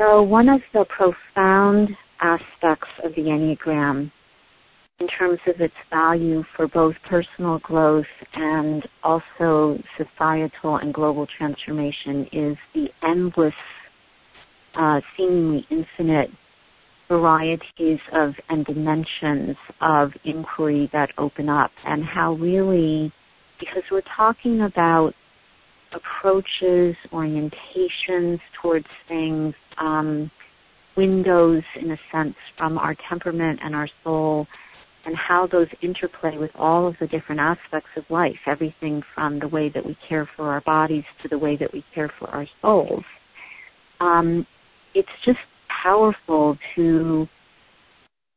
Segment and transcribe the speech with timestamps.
[0.00, 1.90] So one of the profound
[2.22, 4.10] aspects of the Enneagram
[4.98, 12.26] in terms of its value for both personal growth and also societal and global transformation
[12.32, 13.52] is the endless,
[14.74, 16.30] uh, seemingly infinite
[17.06, 23.12] varieties of and dimensions of inquiry that open up and how really,
[23.58, 25.14] because we're talking about
[25.92, 30.30] approaches, orientations towards things, um,
[30.96, 34.46] windows in a sense from our temperament and our soul
[35.06, 39.48] and how those interplay with all of the different aspects of life, everything from the
[39.48, 42.46] way that we care for our bodies to the way that we care for our
[42.60, 43.04] souls.
[44.00, 44.46] Um,
[44.94, 45.38] it's just
[45.82, 47.26] powerful to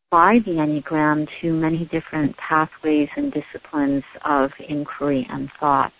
[0.07, 5.91] apply the Enneagram to many different pathways and disciplines of inquiry and thought.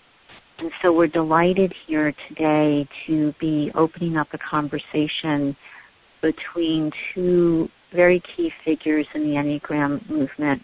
[0.59, 5.55] And so we're delighted here today to be opening up a conversation
[6.21, 10.62] between two very key figures in the Enneagram movement,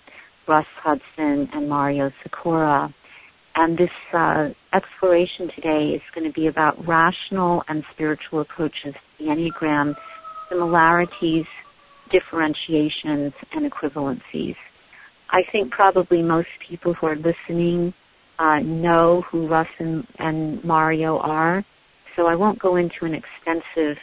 [0.48, 2.94] Russ Hudson and Mario Sikora.
[3.56, 9.24] And this uh, exploration today is going to be about rational and spiritual approaches to
[9.26, 9.96] the Enneagram,
[10.50, 11.46] similarities,
[12.12, 14.56] differentiations, and equivalencies.
[15.32, 17.94] I think probably most people who are listening
[18.40, 21.64] uh, know who Russ and, and Mario are,
[22.16, 23.98] so I won't go into an extensive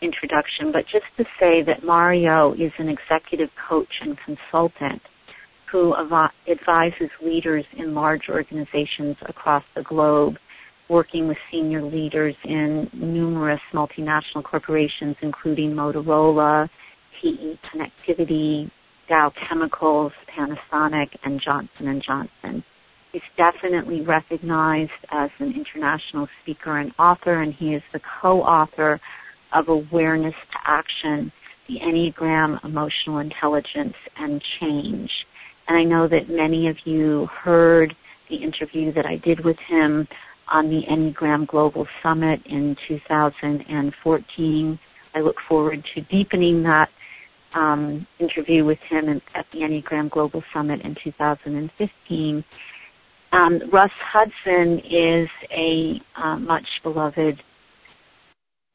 [0.00, 5.02] introduction, but just to say that Mario is an executive coach and consultant
[5.70, 10.36] who advises leaders in large organizations across the globe,
[10.88, 16.68] working with senior leaders in numerous multinational corporations, including Motorola,
[17.20, 18.70] TE Connectivity,
[19.08, 22.62] Dow Chemicals, Panasonic, and Johnson & Johnson.
[23.12, 28.98] He's definitely recognized as an international speaker and author, and he is the co-author
[29.52, 31.30] of awareness to action,
[31.68, 35.10] the Enneagram, emotional intelligence, and change.
[35.68, 37.94] And I know that many of you heard
[38.30, 40.08] the interview that I did with him
[40.48, 44.78] on the Enneagram Global Summit in 2014.
[45.14, 46.88] I look forward to deepening that
[47.54, 52.44] um, interview with him at the Enneagram Global Summit in 2015.
[53.32, 57.42] Um, Russ Hudson is a uh, much beloved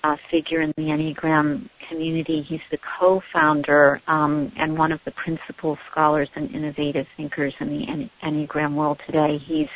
[0.03, 2.41] uh, figure in the Enneagram community.
[2.41, 8.09] He's the co-founder um, and one of the principal scholars and innovative thinkers in the
[8.25, 9.37] Enneagram world today.
[9.37, 9.67] He's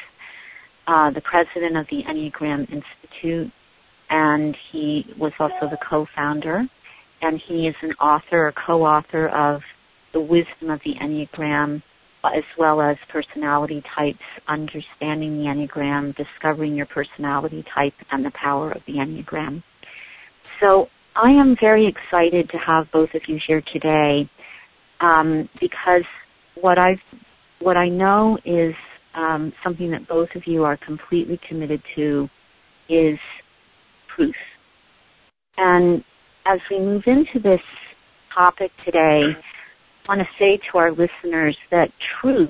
[0.87, 3.51] uh, the president of the Enneagram Institute,
[4.09, 6.67] and he was also the co-founder.
[7.21, 9.61] And he is an author, co-author of
[10.11, 11.83] The Wisdom of the Enneagram,
[12.23, 18.71] as well as personality types, understanding the Enneagram, discovering your personality type, and the power
[18.71, 19.63] of the Enneagram.
[20.59, 24.29] So I am very excited to have both of you here today
[24.99, 26.03] um, because
[26.55, 26.95] what I
[27.59, 28.73] what I know is
[29.13, 32.29] um, something that both of you are completely committed to
[32.89, 33.19] is
[34.15, 34.35] truth.
[35.57, 36.03] And
[36.45, 37.61] as we move into this
[38.33, 39.35] topic today,
[40.07, 42.49] want to say to our listeners that truth,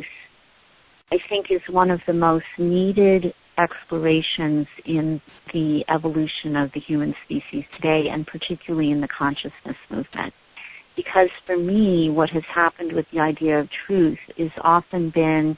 [1.11, 5.21] I think, is one of the most needed explorations in
[5.53, 10.33] the evolution of the human species today, and particularly in the consciousness movement.
[10.95, 15.57] Because for me, what has happened with the idea of truth is often been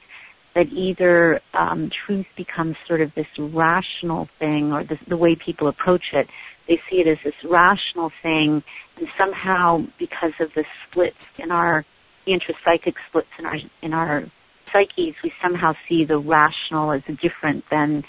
[0.55, 5.67] that either um, truth becomes sort of this rational thing, or this, the way people
[5.67, 6.27] approach it,
[6.67, 8.63] they see it as this rational thing,
[8.97, 11.85] and somehow because of the splits in our
[12.25, 14.23] the intrapsychic splits in our in our
[14.71, 18.03] psyches, we somehow see the rational as different than,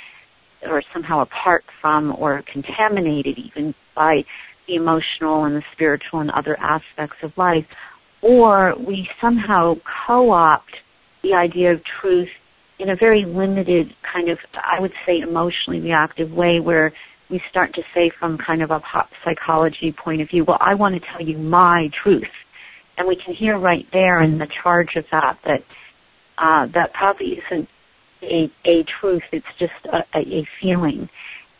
[0.62, 4.24] or somehow apart from, or contaminated even by
[4.66, 7.66] the emotional and the spiritual and other aspects of life.
[8.22, 9.74] Or we somehow
[10.06, 10.74] co-opt
[11.24, 12.28] the idea of truth
[12.78, 16.92] in a very limited kind of, I would say, emotionally reactive way where
[17.30, 20.74] we start to say from kind of a pop psychology point of view, well, I
[20.74, 22.24] want to tell you my truth.
[22.96, 25.64] And we can hear right there in the charge of that that
[26.38, 27.68] uh, that probably isn't
[28.22, 29.22] a, a truth.
[29.32, 31.08] It's just a, a feeling.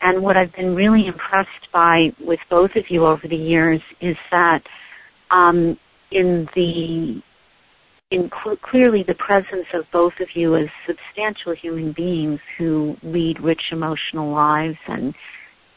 [0.01, 4.17] And what I've been really impressed by with both of you over the years is
[4.31, 4.61] that
[5.31, 5.77] um,
[6.11, 7.21] in the
[8.11, 13.39] in cl- clearly the presence of both of you as substantial human beings who lead
[13.39, 15.13] rich emotional lives and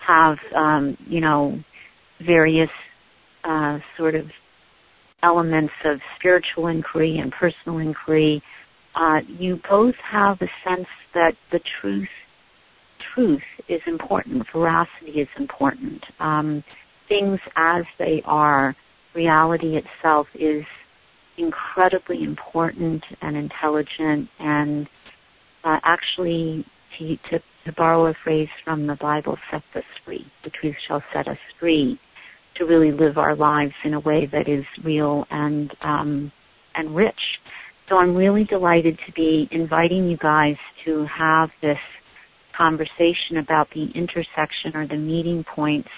[0.00, 1.58] have um, you know
[2.26, 2.70] various
[3.44, 4.26] uh, sort of
[5.22, 8.42] elements of spiritual inquiry and personal inquiry
[8.94, 12.08] uh, you both have a sense that the truth
[13.14, 16.04] truth is important, veracity is important.
[16.20, 16.64] Um,
[17.08, 18.74] things as they are,
[19.14, 20.64] reality itself is
[21.38, 24.88] incredibly important and intelligent and
[25.64, 26.64] uh, actually
[26.98, 30.26] to, to, to borrow a phrase from the Bible, set us free.
[30.44, 31.98] The truth shall set us free
[32.56, 36.32] to really live our lives in a way that is real and um,
[36.74, 37.20] and rich.
[37.88, 41.78] So I'm really delighted to be inviting you guys to have this
[42.56, 45.88] conversation about the intersection or the meeting points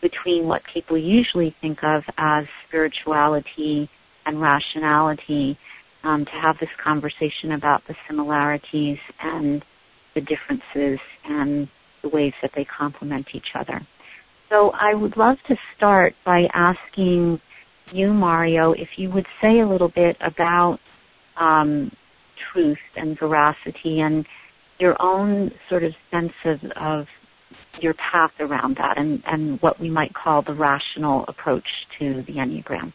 [0.00, 3.88] between what people usually think of as spirituality
[4.28, 5.58] and rationality,
[6.04, 9.64] um, to have this conversation about the similarities and
[10.14, 11.68] the differences and
[12.02, 13.84] the ways that they complement each other.
[14.48, 17.40] So I would love to start by asking
[17.92, 20.78] you, Mario, if you would say a little bit about
[21.36, 21.90] um,
[22.52, 24.24] truth and veracity and
[24.78, 27.06] your own sort of sense of, of
[27.80, 31.66] your path around that and, and what we might call the rational approach
[31.98, 32.92] to the Enneagram.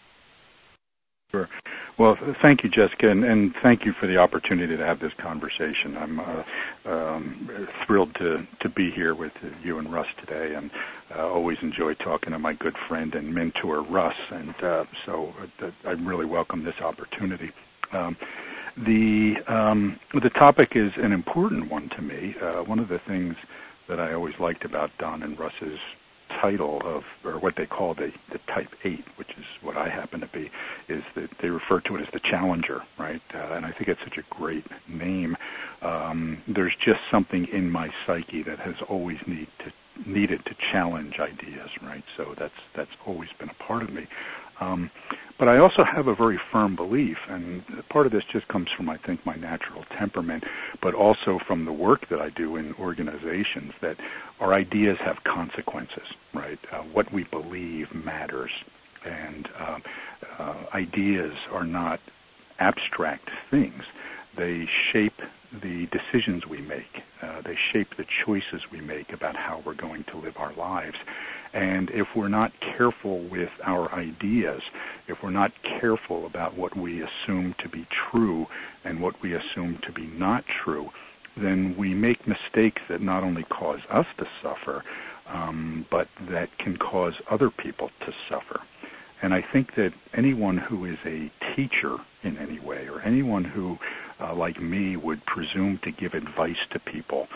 [1.33, 1.49] Sure.
[1.97, 5.97] Well, thank you, Jessica, and, and, thank you for the opportunity to have this conversation.
[5.97, 6.43] I'm uh,
[6.85, 9.31] um, thrilled to, to be here with
[9.63, 10.69] you and Russ today, and
[11.15, 15.33] uh, always enjoy talking to my good friend and mentor, Russ, and uh, so
[15.63, 17.49] uh, I really welcome this opportunity.
[17.93, 18.15] Um,
[18.85, 22.35] the um, the topic is an important one to me.
[22.39, 23.35] Uh, one of the things
[23.89, 25.79] that I always liked about Don and Russ's
[26.43, 30.21] title of, or what they call the, the Type 8, which is what I happen
[30.21, 30.51] to be,
[30.89, 33.21] is that they refer to it as the Challenger, right?
[33.35, 35.37] Uh, and I think it's such a great name.
[35.83, 39.73] Um, there's just something in my psyche that has always need to
[40.07, 42.03] needed to challenge ideas, right?
[42.17, 44.07] So that's that's always been a part of me.
[44.59, 44.89] Um,
[45.39, 48.87] but I also have a very firm belief, and part of this just comes from,
[48.89, 50.43] I think, my natural temperament,
[50.81, 53.97] but also from the work that I do in organizations, that
[54.39, 56.59] our ideas have consequences, right?
[56.71, 58.51] Uh, what we believe matters,
[59.05, 59.79] and uh,
[60.39, 61.99] uh, ideas are not
[62.59, 63.83] abstract things.
[64.37, 65.19] They shape
[65.61, 67.03] the decisions we make.
[67.21, 70.95] Uh, they shape the choices we make about how we're going to live our lives.
[71.53, 74.61] And if we're not careful with our ideas,
[75.07, 78.47] if we're not careful about what we assume to be true
[78.83, 80.89] and what we assume to be not true,
[81.37, 84.83] then we make mistakes that not only cause us to suffer,
[85.27, 88.59] um, but that can cause other people to suffer.
[89.21, 93.77] And I think that anyone who is a teacher in any way, or anyone who,
[94.19, 97.27] uh, like me, would presume to give advice to people,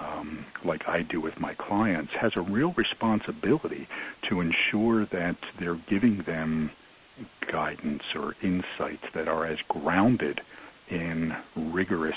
[0.00, 3.88] um, like I do with my clients, has a real responsibility
[4.28, 6.70] to ensure that they're giving them
[7.50, 10.40] guidance or insights that are as grounded
[10.90, 12.16] in rigorous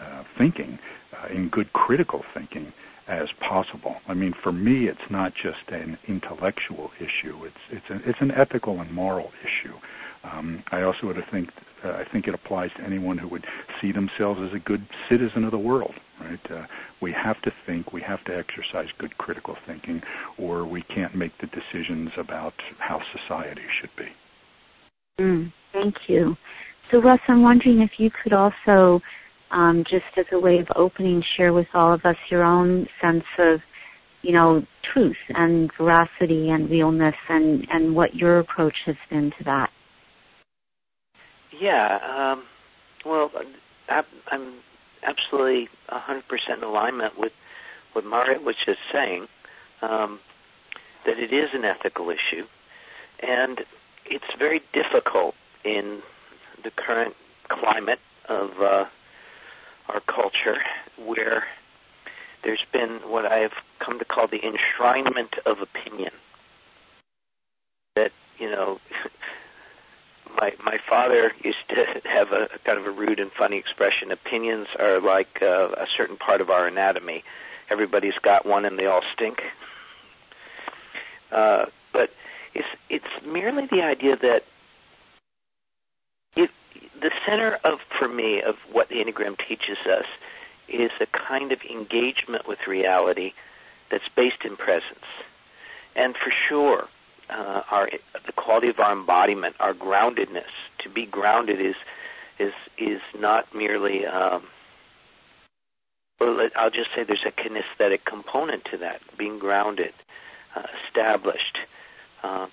[0.00, 0.78] uh, thinking,
[1.16, 2.72] uh, in good critical thinking,
[3.08, 3.96] as possible.
[4.08, 8.30] I mean, for me, it's not just an intellectual issue; it's it's an it's an
[8.32, 9.74] ethical and moral issue.
[10.24, 11.50] Um, I also would have think
[11.84, 13.44] uh, I think it applies to anyone who would
[13.80, 15.94] see themselves as a good citizen of the world.
[16.20, 16.50] Right?
[16.50, 16.66] Uh,
[17.00, 20.00] we have to think, we have to exercise good critical thinking,
[20.38, 25.22] or we can't make the decisions about how society should be.
[25.22, 26.36] Mm, thank you.
[26.90, 29.00] So, Russ, I'm wondering if you could also
[29.52, 33.24] um, just as a way of opening, share with all of us your own sense
[33.38, 33.60] of,
[34.22, 39.44] you know, truth and veracity and realness and, and what your approach has been to
[39.44, 39.70] that.
[41.62, 42.00] Yeah,
[42.32, 42.42] um,
[43.06, 43.30] well,
[43.88, 44.54] I'm
[45.04, 46.22] absolutely 100%
[46.56, 47.30] in alignment with
[47.92, 49.28] what Mario was just saying,
[49.80, 50.18] um,
[51.06, 52.46] that it is an ethical issue,
[53.20, 53.60] and
[54.06, 56.00] it's very difficult in
[56.64, 57.14] the current
[57.48, 58.86] climate of uh,
[59.88, 60.58] our culture
[60.98, 61.44] where
[62.42, 66.10] there's been what I have come to call the enshrinement of opinion.
[67.94, 68.80] That, you know,
[70.36, 74.10] my my father used to have a, kind of a rude and funny expression.
[74.10, 77.22] Opinions are like uh, a certain part of our anatomy.
[77.70, 79.40] Everybody's got one, and they all stink.
[81.30, 82.10] Uh, but
[82.54, 84.44] it's it's merely the idea that
[87.02, 90.06] the center of, for me, of what the Enneagram teaches us
[90.68, 93.32] is a kind of engagement with reality
[93.90, 95.04] that's based in presence.
[95.96, 96.86] And for sure,
[97.32, 97.88] uh, our
[98.26, 100.50] the quality of our embodiment, our groundedness.
[100.80, 101.76] To be grounded is
[102.38, 104.06] is is not merely.
[104.06, 104.44] Um,
[106.20, 109.00] well, I'll just say there's a kinesthetic component to that.
[109.18, 109.92] Being grounded,
[110.54, 111.58] uh, established,
[112.22, 112.46] uh,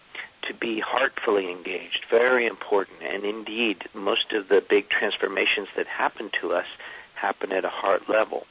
[0.48, 3.04] to be heartfully engaged, very important.
[3.04, 6.66] And indeed, most of the big transformations that happen to us
[7.14, 8.46] happen at a heart level.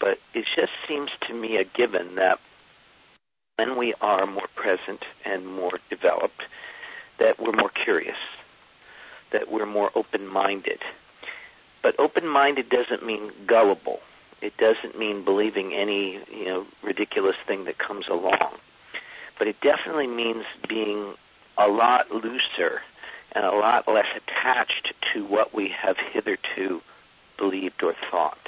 [0.00, 2.38] But it just seems to me a given that
[3.58, 6.42] when we are more present and more developed,
[7.18, 8.16] that we're more curious,
[9.32, 10.78] that we're more open-minded.
[11.82, 13.98] But open-minded doesn't mean gullible.
[14.40, 18.58] It doesn't mean believing any, you know, ridiculous thing that comes along.
[19.38, 21.14] But it definitely means being
[21.56, 22.82] a lot looser
[23.32, 26.80] and a lot less attached to what we have hitherto
[27.36, 28.38] believed or thought.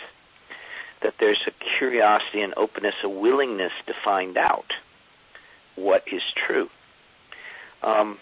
[1.02, 4.72] That there's a curiosity and openness, a willingness to find out
[5.80, 6.68] what is true.
[7.82, 8.18] Um,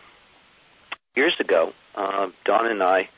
[1.16, 3.08] years ago, uh, Don and I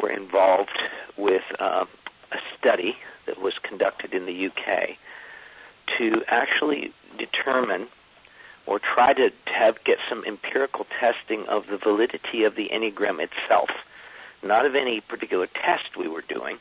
[0.00, 0.78] were involved
[1.16, 1.84] with uh,
[2.32, 4.90] a study that was conducted in the UK
[5.98, 7.88] to actually determine
[8.66, 13.70] or try to have get some empirical testing of the validity of the enneagram itself,
[14.42, 16.58] not of any particular test we were doing,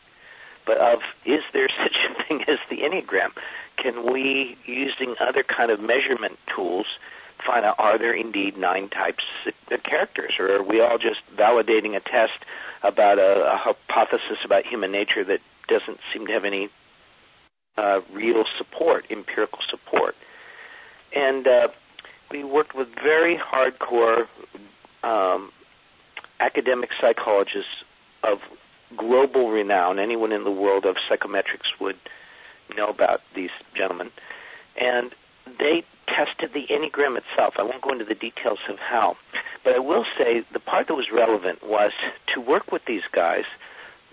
[0.65, 3.29] but of is there such a thing as the enneagram?
[3.77, 6.85] Can we, using other kind of measurement tools,
[7.45, 9.23] find out are there indeed nine types
[9.71, 12.45] of characters, or are we all just validating a test
[12.83, 16.69] about a, a hypothesis about human nature that doesn't seem to have any
[17.77, 20.15] uh, real support, empirical support?
[21.15, 21.67] And uh,
[22.29, 24.27] we worked with very hardcore
[25.03, 25.51] um,
[26.39, 27.83] academic psychologists
[28.23, 28.39] of
[28.97, 29.99] global renown.
[29.99, 31.97] Anyone in the world of psychometrics would
[32.75, 34.11] know about these gentlemen.
[34.79, 35.13] And
[35.59, 37.55] they tested the Enneagram itself.
[37.57, 39.15] I won't go into the details of how.
[39.63, 41.91] But I will say the part that was relevant was
[42.33, 43.45] to work with these guys,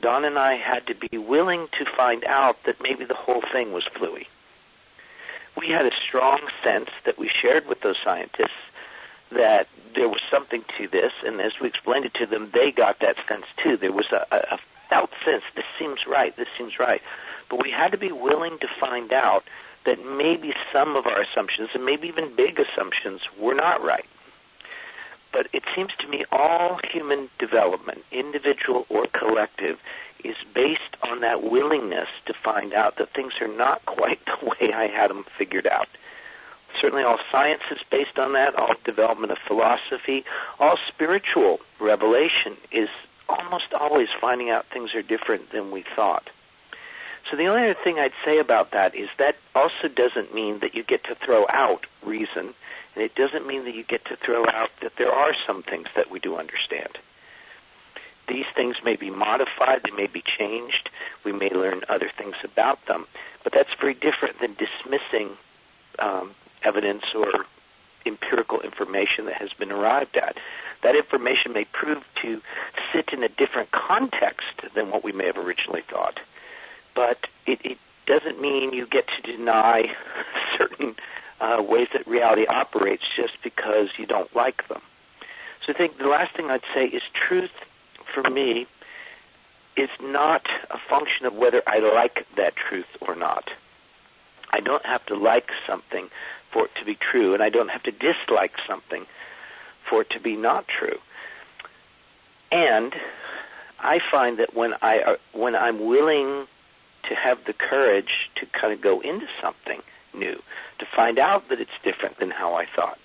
[0.00, 3.72] Don and I had to be willing to find out that maybe the whole thing
[3.72, 4.26] was fluey.
[5.56, 8.50] We had a strong sense that we shared with those scientists
[9.32, 13.00] that there was something to this, and as we explained it to them, they got
[13.00, 13.76] that sense too.
[13.76, 14.58] There was a, a
[14.88, 17.00] felt sense, this seems right, this seems right.
[17.50, 19.44] But we had to be willing to find out
[19.86, 24.04] that maybe some of our assumptions, and maybe even big assumptions, were not right.
[25.32, 29.76] But it seems to me all human development, individual or collective,
[30.24, 34.72] is based on that willingness to find out that things are not quite the way
[34.72, 35.88] I had them figured out.
[36.80, 40.24] Certainly, all science is based on that, all development of philosophy,
[40.58, 42.88] all spiritual revelation is
[43.28, 46.30] almost always finding out things are different than we thought.
[47.30, 50.74] So the only other thing I'd say about that is that also doesn't mean that
[50.74, 52.54] you get to throw out reason,
[52.94, 55.88] and it doesn't mean that you get to throw out that there are some things
[55.96, 56.98] that we do understand.
[58.28, 60.90] These things may be modified, they may be changed,
[61.24, 63.06] we may learn other things about them,
[63.42, 65.36] but that's very different than dismissing
[65.98, 66.34] um,
[66.64, 67.46] evidence or
[68.06, 70.36] empirical information that has been arrived at.
[70.82, 72.40] That information may prove to
[72.92, 76.20] sit in a different context than what we may have originally thought
[76.98, 79.84] but it, it doesn't mean you get to deny
[80.58, 80.96] certain
[81.40, 84.82] uh, ways that reality operates just because you don't like them.
[85.64, 87.52] So I think the last thing I'd say is truth
[88.12, 88.66] for me
[89.76, 93.48] is not a function of whether I like that truth or not.
[94.50, 96.08] I don't have to like something
[96.52, 99.06] for it to be true, and I don't have to dislike something
[99.88, 100.98] for it to be not true.
[102.50, 102.94] And
[103.78, 106.46] I find that when I uh, when I'm willing
[107.08, 109.80] to have the courage to kind of go into something
[110.14, 110.40] new,
[110.78, 112.98] to find out that it's different than how I thought.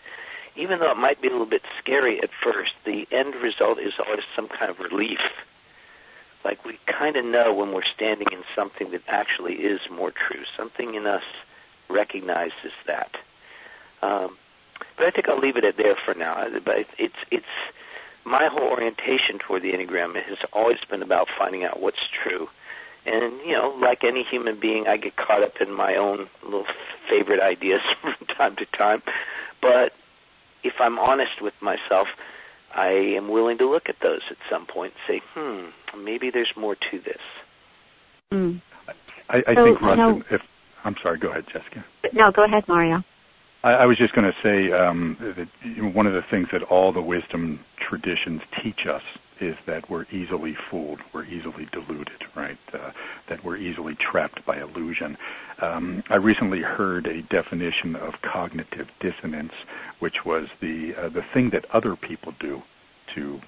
[0.55, 3.93] Even though it might be a little bit scary at first, the end result is
[3.99, 5.19] always some kind of relief.
[6.45, 10.43] Like we kind of know when we're standing in something that actually is more true.
[10.57, 11.23] Something in us
[11.89, 13.11] recognizes that.
[14.03, 14.37] Um,
[14.97, 16.45] but I think I'll leave it at there for now.
[16.65, 17.45] But it's it's
[18.25, 22.47] my whole orientation toward the enneagram has always been about finding out what's true
[23.05, 26.65] and you know, like any human being, I get caught up in my own little
[27.09, 29.01] favorite ideas from time to time.
[29.61, 29.91] But
[30.63, 32.07] if I'm honest with myself,
[32.73, 36.51] I am willing to look at those at some point and say, hmm, maybe there's
[36.55, 37.21] more to this.
[38.31, 38.61] Mm.
[39.29, 40.41] I, I so, think, Russ, if
[40.83, 41.85] I'm sorry, go ahead, Jessica.
[42.13, 43.03] No, go ahead, Mario.
[43.63, 47.01] I, was just going to say um, that one of the things that all the
[47.01, 49.01] wisdom traditions teach us
[49.39, 52.57] is that we're easily fooled, we're easily deluded, right?
[52.73, 52.91] Uh,
[53.29, 55.17] that we're easily trapped by illusion.
[55.61, 59.53] Um, I recently heard a definition of cognitive dissonance,
[59.99, 62.61] which was the uh, the thing that other people do
[63.15, 63.39] to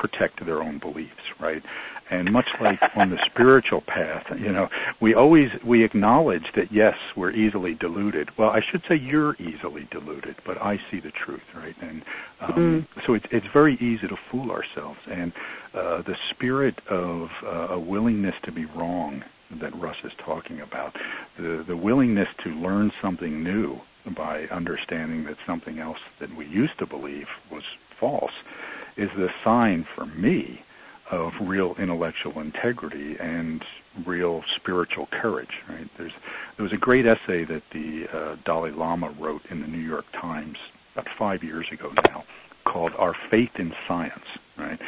[0.00, 1.62] protect their own beliefs, right?
[2.10, 4.68] And much like on the spiritual path, you know,
[5.00, 8.30] we always we acknowledge that yes, we're easily deluded.
[8.36, 11.76] Well, I should say you're easily deluded, but I see the truth, right?
[11.80, 12.02] And
[12.40, 14.98] um, mm so it's it's very easy to fool ourselves.
[15.10, 15.32] And
[15.74, 19.22] uh, the spirit of uh, a willingness to be wrong
[19.60, 20.96] that Russ is talking about,
[21.38, 23.78] the the willingness to learn something new
[24.16, 27.62] by understanding that something else that we used to believe was
[28.00, 28.32] false
[28.96, 30.62] is the sign for me
[31.10, 33.64] of real intellectual integrity and
[34.06, 35.50] real spiritual courage.
[35.68, 35.88] Right?
[35.98, 36.12] There's
[36.56, 40.04] there was a great essay that the uh, Dalai Lama wrote in the New York
[40.20, 40.56] Times
[40.94, 42.24] about five years ago now,
[42.64, 44.24] called "Our Faith in Science."
[44.56, 44.78] Right?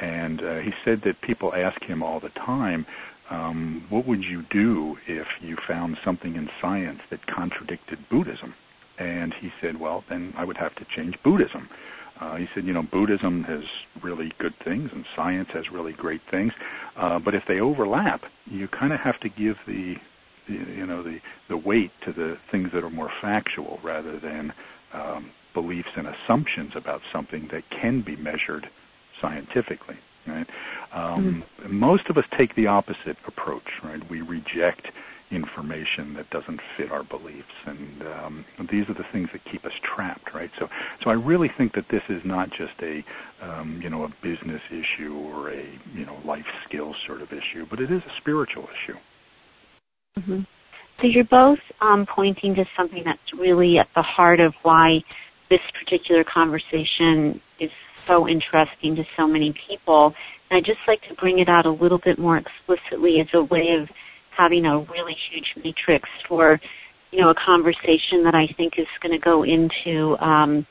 [0.00, 2.86] And uh, he said that people ask him all the time,
[3.30, 8.54] um, "What would you do if you found something in science that contradicted Buddhism?"
[8.98, 11.68] And he said, "Well, then I would have to change Buddhism."
[12.20, 13.64] Uh, he said, you know, Buddhism has
[14.02, 16.52] really good things and science has really great things,
[16.96, 19.96] uh, but if they overlap, you kind of have to give the,
[20.48, 24.52] the, you know, the the weight to the things that are more factual rather than
[24.92, 28.68] um, beliefs and assumptions about something that can be measured
[29.20, 29.96] scientifically.
[30.26, 30.46] Right?
[30.92, 31.76] Um, mm-hmm.
[31.76, 33.68] Most of us take the opposite approach.
[33.82, 34.00] Right?
[34.08, 34.86] We reject
[35.32, 39.72] information that doesn't fit our beliefs, and um, these are the things that keep us
[39.94, 40.50] trapped, right?
[40.58, 40.68] So,
[41.02, 43.04] so I really think that this is not just a,
[43.42, 47.66] um, you know, a business issue or a, you know, life skills sort of issue,
[47.70, 48.98] but it is a spiritual issue.
[50.18, 50.40] Mm-hmm.
[51.00, 55.02] So you're both um, pointing to something that's really at the heart of why
[55.50, 57.70] this particular conversation is
[58.06, 60.14] so interesting to so many people.
[60.50, 63.44] And I'd just like to bring it out a little bit more explicitly as a
[63.44, 63.88] way of
[64.36, 66.60] having a really huge matrix for
[67.10, 70.66] you know a conversation that I think is going to go into um,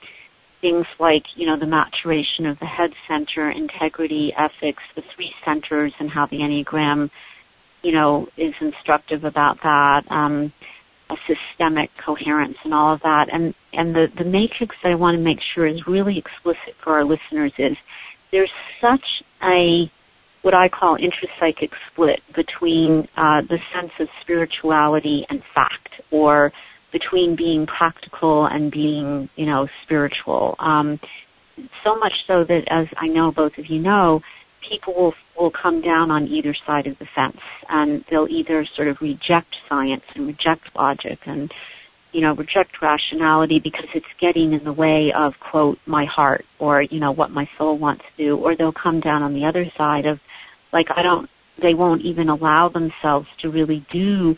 [0.61, 5.93] things like you know the maturation of the head center, integrity, ethics, the three centers,
[5.99, 7.09] and how the enneagram
[7.83, 10.03] you know is instructive about that.
[10.09, 10.51] Um,
[11.11, 13.27] a systemic coherence and all of that.
[13.31, 16.93] And and the the matrix that I want to make sure is really explicit for
[16.93, 17.77] our listeners is
[18.31, 19.91] there's such a
[20.41, 26.51] what I call intrapsychic split between uh, the sense of spirituality and fact, or
[26.91, 30.55] between being practical and being, you know, spiritual.
[30.59, 30.99] Um,
[31.83, 34.21] so much so that, as I know both of you know,
[34.67, 37.37] people will will come down on either side of the fence,
[37.69, 41.51] and they'll either sort of reject science and reject logic and
[42.11, 46.81] you know, reject rationality because it's getting in the way of, quote, my heart or,
[46.81, 48.37] you know, what my soul wants to do.
[48.37, 50.19] Or they'll come down on the other side of,
[50.73, 51.29] like, I don't,
[51.61, 54.35] they won't even allow themselves to really do,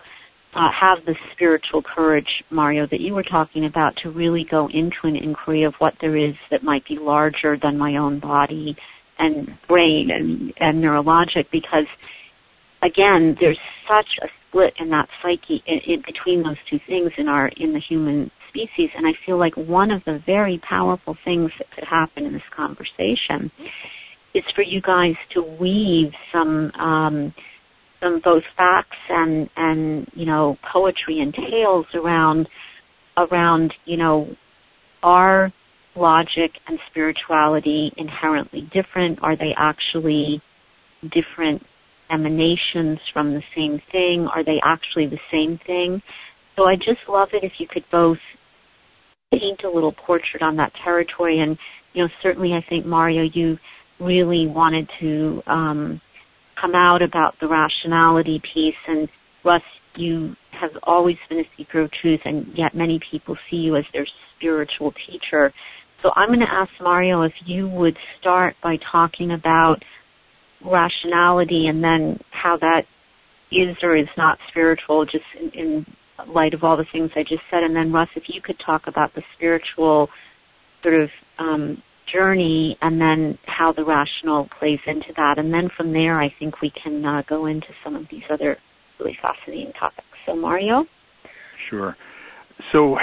[0.54, 4.98] uh, have the spiritual courage, Mario, that you were talking about to really go into
[5.04, 8.76] an inquiry of what there is that might be larger than my own body
[9.20, 11.86] and brain and, and neurologic because
[12.84, 17.28] again, there's such a split in that psyche in, in between those two things in
[17.28, 21.52] our in the human species, and I feel like one of the very powerful things
[21.58, 23.52] that could happen in this conversation
[24.34, 27.34] is for you guys to weave some um,
[28.02, 32.48] some both facts and and you know poetry and tales around
[33.18, 34.36] around you know
[35.02, 35.52] are
[35.96, 39.20] logic and spirituality inherently different?
[39.22, 40.42] Are they actually
[41.12, 41.64] different
[42.10, 44.28] emanations from the same thing?
[44.28, 46.02] Are they actually the same thing?
[46.56, 48.18] So I just love it if you could both
[49.32, 51.40] paint a little portrait on that territory.
[51.40, 51.58] And,
[51.94, 53.58] you know, certainly I think, Mario, you
[54.04, 56.02] really wanted to um,
[56.60, 58.76] come out about the rationality piece.
[58.88, 59.10] And
[59.44, 59.62] Russ,
[59.96, 63.86] you have always been a seeker of truth, and yet many people see you as
[63.94, 65.54] their spiritual teacher.
[66.02, 69.84] So I'm going to ask Mario if you would start by talking about
[70.66, 72.86] rationality and then how that
[73.52, 75.86] is or is not spiritual just in, in
[76.28, 77.64] light of all the things I just said.
[77.64, 80.10] And then Russ, if you could talk about the spiritual
[80.82, 85.38] sort of um, journey and then how the rational plays into that.
[85.38, 88.58] And then from there, I think we can uh, go into some of these other
[89.00, 90.08] really fascinating topics.
[90.26, 90.86] So Mario?
[91.70, 91.96] Sure.
[92.72, 92.98] So,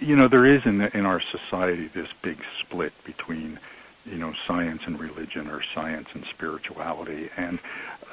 [0.00, 3.58] you know, there is in, the, in our society this big split between
[4.04, 7.58] you know science and religion or science and spirituality and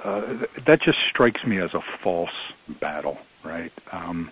[0.03, 0.21] uh,
[0.67, 2.29] that just strikes me as a false
[2.79, 4.31] battle right um,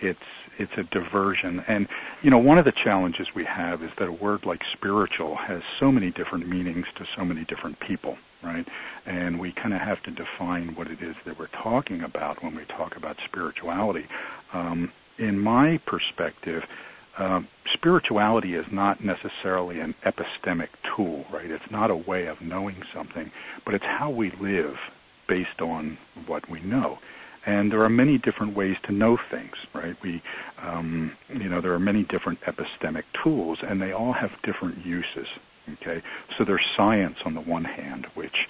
[0.00, 0.18] it's
[0.58, 1.88] it's a diversion and
[2.22, 5.62] you know one of the challenges we have is that a word like spiritual has
[5.78, 8.66] so many different meanings to so many different people right
[9.06, 12.54] and we kind of have to define what it is that we're talking about when
[12.54, 14.06] we talk about spirituality
[14.52, 16.62] um, in my perspective
[17.18, 21.50] um, spirituality is not necessarily an epistemic tool, right?
[21.50, 23.32] It's not a way of knowing something,
[23.64, 24.76] but it's how we live
[25.28, 26.98] based on what we know.
[27.48, 29.96] And there are many different ways to know things, right?
[30.02, 30.22] We,
[30.62, 35.26] um, you know, there are many different epistemic tools, and they all have different uses.
[35.80, 36.02] Okay,
[36.36, 38.46] so there's science on the one hand, which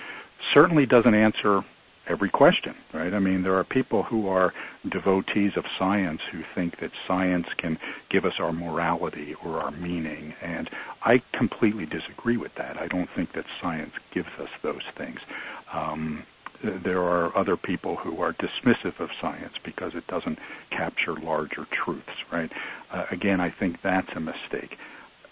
[0.52, 1.62] certainly doesn't answer
[2.08, 3.14] every question, right?
[3.14, 4.52] I mean, there are people who are
[4.90, 7.78] devotees of science who think that science can
[8.10, 10.68] give us our morality or our meaning, and
[11.02, 12.76] I completely disagree with that.
[12.78, 15.20] I don't think that science gives us those things.
[15.72, 16.24] Um,
[16.62, 20.38] there are other people who are dismissive of science because it doesn't
[20.70, 22.50] capture larger truths, right?
[22.92, 24.76] Uh, again, I think that's a mistake.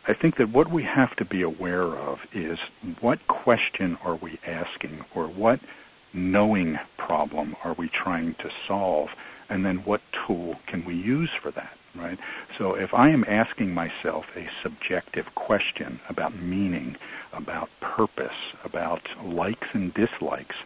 [0.09, 2.59] I think that what we have to be aware of is
[3.01, 5.59] what question are we asking or what
[6.13, 9.09] knowing problem are we trying to solve
[9.49, 12.19] and then what tool can we use for that right
[12.59, 16.97] so if i am asking myself a subjective question about meaning
[17.33, 20.57] about purpose about likes and dislikes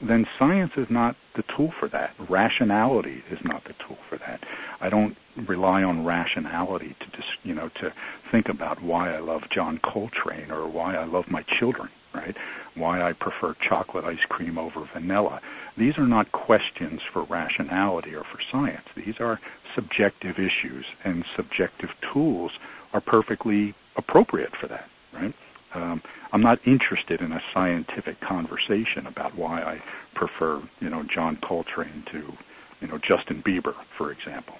[0.00, 2.10] then science is not the tool for that.
[2.28, 4.40] Rationality is not the tool for that.
[4.80, 7.92] I don't rely on rationality to just, you know, to
[8.30, 12.36] think about why I love John Coltrane or why I love my children, right?
[12.74, 15.40] Why I prefer chocolate ice cream over vanilla.
[15.76, 18.86] These are not questions for rationality or for science.
[18.96, 19.40] These are
[19.74, 22.52] subjective issues and subjective tools
[22.92, 25.34] are perfectly appropriate for that, right?
[25.74, 26.02] Um,
[26.32, 29.82] I'm not interested in a scientific conversation about why I
[30.14, 32.32] prefer, you know, John Coltrane to,
[32.80, 34.54] you know, Justin Bieber, for example.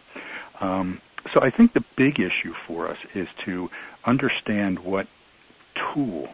[0.60, 1.00] Um,
[1.32, 3.68] so I think the big issue for us is to
[4.06, 5.06] understand what
[5.94, 6.28] tool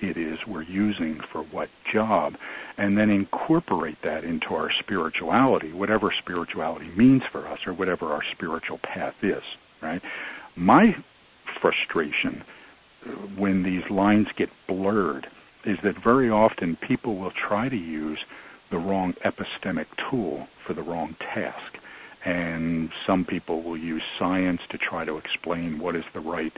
[0.00, 2.34] it is we're using for what job,
[2.76, 8.22] and then incorporate that into our spirituality, whatever spirituality means for us, or whatever our
[8.32, 9.42] spiritual path is.
[9.80, 10.02] Right?
[10.56, 10.96] My
[11.60, 12.44] frustration
[13.36, 15.26] when these lines get blurred
[15.64, 18.18] is that very often people will try to use
[18.70, 21.78] the wrong epistemic tool for the wrong task.
[22.24, 26.52] And some people will use science to try to explain what is the right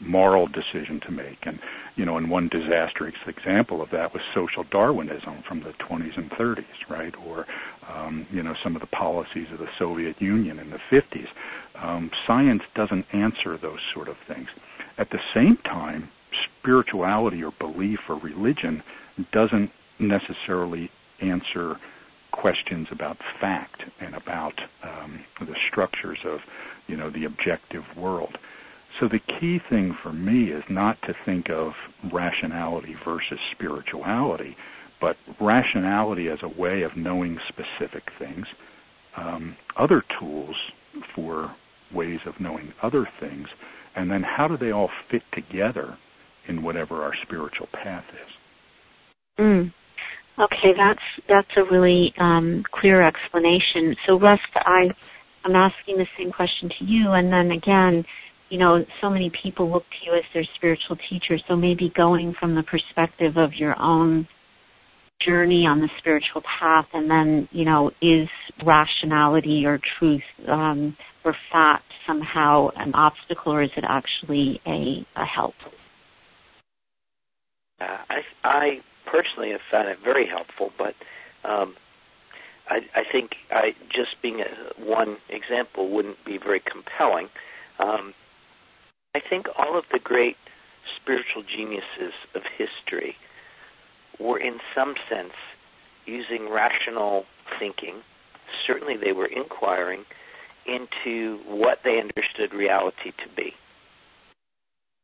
[0.00, 1.38] moral decision to make.
[1.42, 1.58] And,
[1.96, 6.30] you know, and one disastrous example of that was social Darwinism from the 20s and
[6.30, 7.14] 30s, right?
[7.26, 7.46] Or,
[7.92, 11.28] um, you know, some of the policies of the Soviet Union in the 50s.
[11.82, 14.48] Um, science doesn't answer those sort of things.
[15.00, 16.10] At the same time,
[16.60, 18.82] spirituality or belief or religion
[19.32, 20.90] doesn't necessarily
[21.22, 21.76] answer
[22.32, 26.40] questions about fact and about um, the structures of,
[26.86, 28.36] you know, the objective world.
[28.98, 31.72] So the key thing for me is not to think of
[32.12, 34.54] rationality versus spirituality,
[35.00, 38.46] but rationality as a way of knowing specific things.
[39.16, 40.56] Um, other tools
[41.14, 41.56] for
[41.92, 43.48] ways of knowing other things
[43.96, 45.96] and then how do they all fit together
[46.48, 48.32] in whatever our spiritual path is?
[49.38, 49.72] Mm.
[50.38, 53.94] Okay, that's that's a really um, clear explanation.
[54.06, 54.88] So, Russ, I
[55.44, 58.04] I'm asking the same question to you, and then again,
[58.48, 61.38] you know, so many people look to you as their spiritual teacher.
[61.46, 64.26] So maybe going from the perspective of your own
[65.20, 68.28] journey on the spiritual path, and then you know, is
[68.64, 75.24] rationality or truth um, or fact somehow an obstacle, or is it actually a, a
[75.24, 75.54] help?
[77.80, 80.94] Uh, I, I personally have found it very helpful, but
[81.44, 81.74] um,
[82.68, 87.28] I, I think I just being a, one example wouldn't be very compelling.
[87.78, 88.14] Um,
[89.14, 90.36] I think all of the great
[90.96, 93.16] spiritual geniuses of history
[94.18, 95.32] were, in some sense,
[96.06, 97.24] using rational
[97.58, 97.96] thinking.
[98.66, 100.04] Certainly, they were inquiring
[100.70, 103.54] into what they understood reality to be.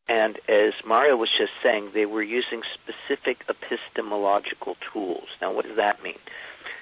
[0.08, 5.26] And as Mario was just saying, they were using specific epistemological tools.
[5.40, 6.18] Now, what does that mean?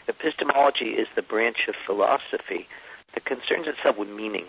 [0.08, 2.68] Epistemology is the branch of philosophy
[3.14, 4.44] that concerns itself with meaning,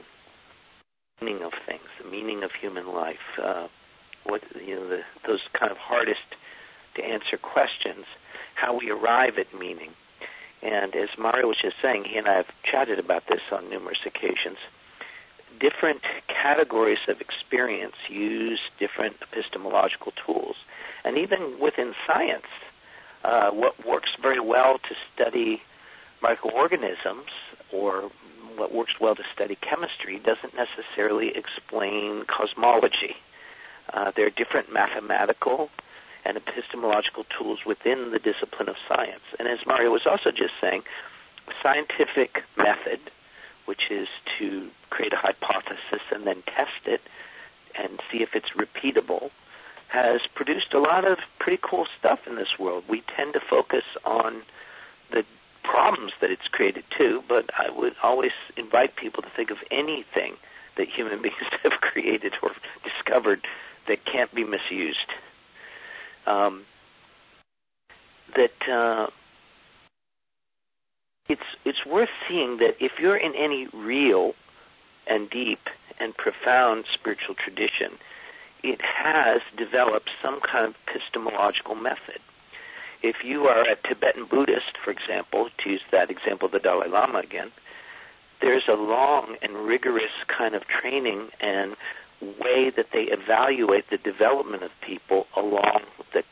[1.21, 3.67] meaning of things, the meaning of human life, uh,
[4.25, 6.35] what you know, the, those kind of hardest
[6.95, 8.05] to answer questions,
[8.55, 9.91] how we arrive at meaning.
[10.65, 13.99] And as Mario was just saying, he and I have chatted about this on numerous
[14.03, 14.57] occasions.
[15.59, 20.55] Different categories of experience use different epistemological tools.
[21.03, 22.47] And even within science,
[23.23, 25.61] uh, what works very well to study
[26.21, 27.29] microorganisms
[27.71, 28.09] or
[28.55, 33.15] what works well to study chemistry doesn't necessarily explain cosmology.
[33.93, 35.69] Uh, there are different mathematical
[36.25, 39.23] and epistemological tools within the discipline of science.
[39.37, 40.83] And as Mario was also just saying,
[41.61, 42.99] scientific method,
[43.65, 44.07] which is
[44.39, 47.01] to create a hypothesis and then test it
[47.77, 49.29] and see if it's repeatable,
[49.89, 52.83] has produced a lot of pretty cool stuff in this world.
[52.89, 54.41] We tend to focus on
[55.11, 55.23] the
[55.63, 60.35] problems that it's created too, but I would always invite people to think of anything
[60.77, 62.51] that human beings have created or
[62.83, 63.45] discovered
[63.87, 65.11] that can't be misused
[66.25, 66.65] um,
[68.35, 69.07] that uh,
[71.27, 74.33] it's it's worth seeing that if you're in any real
[75.07, 75.59] and deep
[75.99, 77.97] and profound spiritual tradition,
[78.63, 82.19] it has developed some kind of epistemological method.
[83.01, 86.87] If you are a Tibetan Buddhist, for example, to use that example of the Dalai
[86.87, 87.51] Lama again,
[88.41, 91.75] there's a long and rigorous kind of training and
[92.41, 95.81] way that they evaluate the development of people along
[96.13, 96.23] the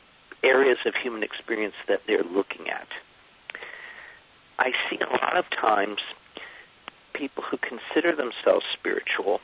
[0.42, 2.88] areas of human experience that they're looking at.
[4.58, 5.98] I see a lot of times
[7.12, 9.40] people who consider themselves spiritual,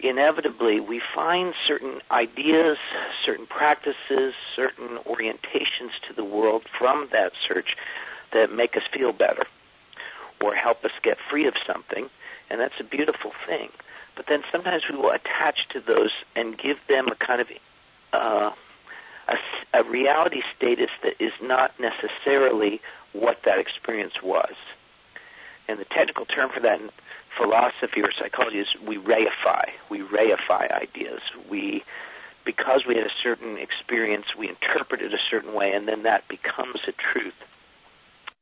[0.00, 2.78] inevitably we find certain ideas,
[3.24, 7.76] certain practices, certain orientations to the world from that search
[8.32, 9.44] that make us feel better
[10.42, 12.08] or help us get free of something,
[12.50, 13.68] and that's a beautiful thing.
[14.16, 17.48] But then sometimes we will attach to those and give them a kind of
[18.12, 18.50] uh,
[19.28, 19.36] a,
[19.80, 22.80] a reality status that is not necessarily
[23.12, 24.54] what that experience was.
[25.66, 26.90] And the technical term for that in
[27.36, 29.64] philosophy or psychology is we reify.
[29.90, 31.20] We reify ideas.
[31.50, 31.82] We,
[32.44, 36.28] because we had a certain experience, we interpret it a certain way, and then that
[36.28, 37.34] becomes a truth.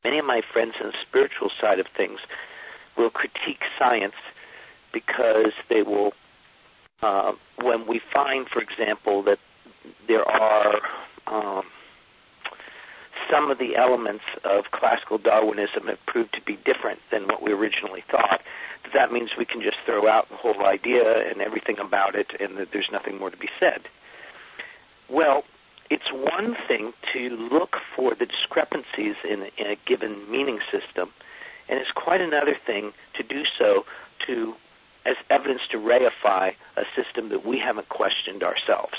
[0.04, 2.18] Many of my friends on the spiritual side of things
[2.96, 4.14] will critique science
[4.92, 6.12] because they will,
[7.02, 9.38] uh, when we find, for example, that
[10.09, 10.81] there are
[11.26, 11.64] um,
[13.31, 17.52] some of the elements of classical Darwinism have proved to be different than what we
[17.52, 18.40] originally thought,
[18.85, 22.33] that that means we can just throw out the whole idea and everything about it
[22.40, 23.83] and that there's nothing more to be said.
[25.09, 25.44] Well,
[25.90, 31.11] it's one thing to look for the discrepancies in, in a given meaning system,
[31.68, 33.85] and it's quite another thing to do so
[34.26, 34.55] to
[35.04, 38.96] as evidence to reify a system that we haven't questioned ourselves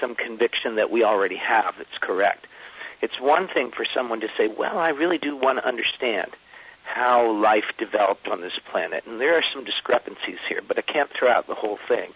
[0.00, 2.46] some conviction that we already have that's correct.
[3.02, 6.30] It's one thing for someone to say, well, I really do want to understand
[6.84, 11.10] how life developed on this planet, and there are some discrepancies here, but I can't
[11.16, 12.10] throw out the whole thing.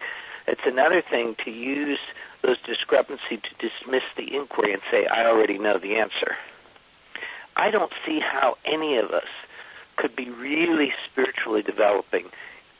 [0.47, 1.99] It's another thing to use
[2.43, 6.37] those discrepancies to dismiss the inquiry and say, I already know the answer.
[7.57, 9.29] I don't see how any of us
[9.97, 12.27] could be really spiritually developing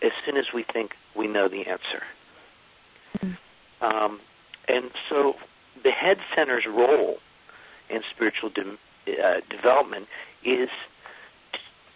[0.03, 2.03] as soon as we think we know the answer.
[3.19, 3.85] Mm-hmm.
[3.85, 4.21] Um,
[4.69, 5.35] and so
[5.83, 7.19] the head center's role
[7.91, 10.07] in spiritual de- uh, development
[10.45, 10.69] is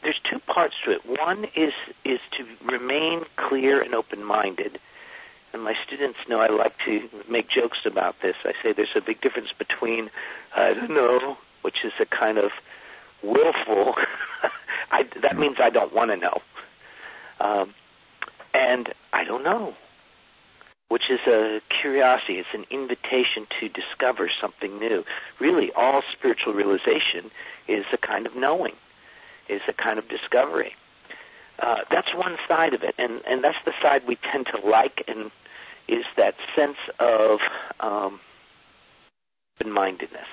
[0.02, 1.00] there's two parts to it.
[1.06, 1.72] One is
[2.04, 4.78] is to remain clear and open-minded.
[5.52, 8.36] And my students know I like to make jokes about this.
[8.44, 10.10] I say there's a big difference between
[10.54, 12.50] I don't know, which is a kind of
[13.22, 13.94] willful.
[14.90, 16.38] I, that means I don't want to know.
[17.40, 17.74] Um,
[18.54, 19.74] and I don't know,
[20.88, 22.34] which is a curiosity.
[22.34, 25.04] It's an invitation to discover something new.
[25.40, 27.30] Really, all spiritual realization
[27.68, 28.74] is a kind of knowing,
[29.48, 30.72] is a kind of discovery.
[31.60, 35.04] Uh, that's one side of it, and and that's the side we tend to like,
[35.08, 35.30] and
[35.88, 37.40] is that sense of
[37.80, 38.20] um,
[39.60, 40.28] open-mindedness.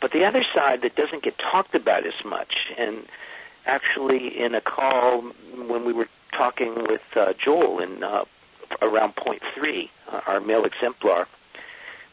[0.00, 3.04] But the other side that doesn't get talked about as much, and
[3.68, 5.22] actually in a call
[5.68, 8.24] when we were talking with uh, Joel in uh,
[8.82, 11.26] around point three, uh, our male exemplar,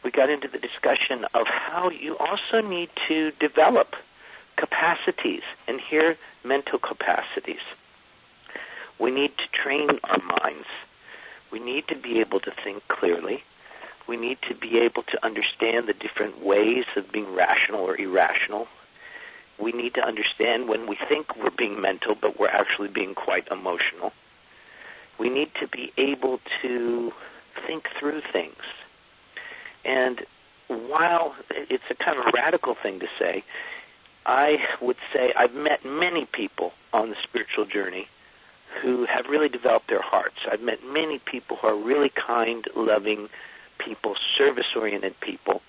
[0.04, 3.94] we got into the discussion of how you also need to develop
[4.56, 7.60] capacities, and here mental capacities.
[9.00, 10.68] We need to train our minds.
[11.52, 13.42] We need to be able to think clearly.
[14.08, 18.68] We need to be able to understand the different ways of being rational or irrational.
[19.58, 23.48] We need to understand when we think we're being mental, but we're actually being quite
[23.48, 24.12] emotional
[25.18, 27.12] we need to be able to
[27.66, 28.56] think through things.
[29.84, 30.22] And
[30.68, 33.44] while it's a kind of radical thing to say,
[34.26, 38.08] I would say I've met many people on the spiritual journey
[38.82, 40.36] who have really developed their hearts.
[40.50, 43.28] I've met many people who are really kind, loving
[43.78, 45.62] people, service oriented people.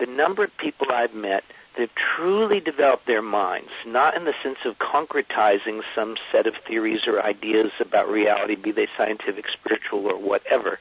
[0.00, 1.44] The number of people I've met
[1.76, 7.02] they've truly developed their minds, not in the sense of concretizing some set of theories
[7.06, 10.78] or ideas about reality, be they scientific, spiritual, or whatever,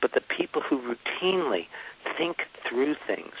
[0.00, 1.66] but the people who routinely
[2.18, 2.38] think
[2.68, 3.34] through things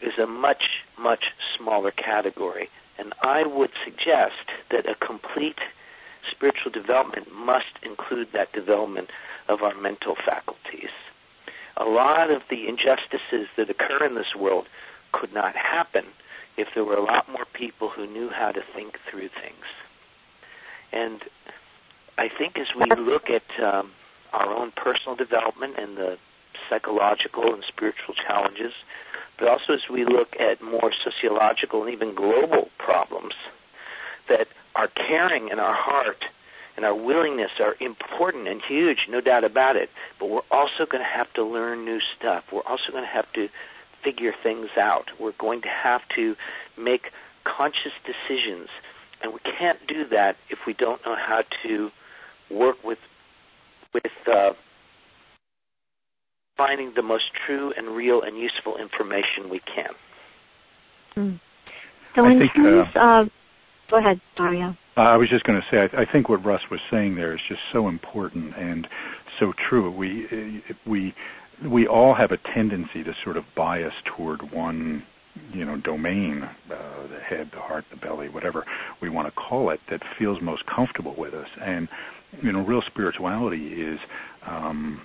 [0.00, 0.62] is a much,
[0.98, 1.24] much
[1.56, 2.68] smaller category.
[2.98, 4.34] And I would suggest
[4.70, 5.60] that a complete
[6.30, 9.10] spiritual development must include that development
[9.48, 10.90] of our mental faculties.
[11.76, 14.66] A lot of the injustices that occur in this world
[15.12, 16.04] could not happen
[16.56, 19.64] if there were a lot more people who knew how to think through things.
[20.92, 21.22] And
[22.18, 23.92] I think as we look at um,
[24.32, 26.18] our own personal development and the
[26.68, 28.72] psychological and spiritual challenges
[29.40, 33.32] but also as we look at more sociological and even global problems,
[34.28, 34.46] that
[34.76, 36.26] our caring and our heart
[36.76, 39.88] and our willingness are important and huge, no doubt about it.
[40.20, 42.44] But we're also going to have to learn new stuff.
[42.52, 43.48] We're also going to have to
[44.02, 45.06] figure things out.
[45.18, 46.34] We're going to have to
[46.78, 47.10] make
[47.44, 48.68] conscious decisions.
[49.22, 51.90] And we can't do that if we don't know how to
[52.50, 52.98] work with
[53.92, 54.52] with uh,
[56.56, 59.90] finding the most true and real and useful information we can.
[61.16, 61.40] Mm.
[62.14, 63.30] So, I in think, terms uh, of,
[63.90, 64.76] go ahead, Mario.
[64.96, 67.34] Uh, I was just going to say, I, I think what Russ was saying there
[67.34, 68.86] is just so important and
[69.38, 69.90] so true.
[69.90, 71.14] We we
[71.68, 75.02] we all have a tendency to sort of bias toward one
[75.52, 78.64] you know domain uh, the head the heart the belly whatever
[79.00, 81.88] we want to call it that feels most comfortable with us and
[82.42, 83.98] you know real spirituality is
[84.46, 85.02] um,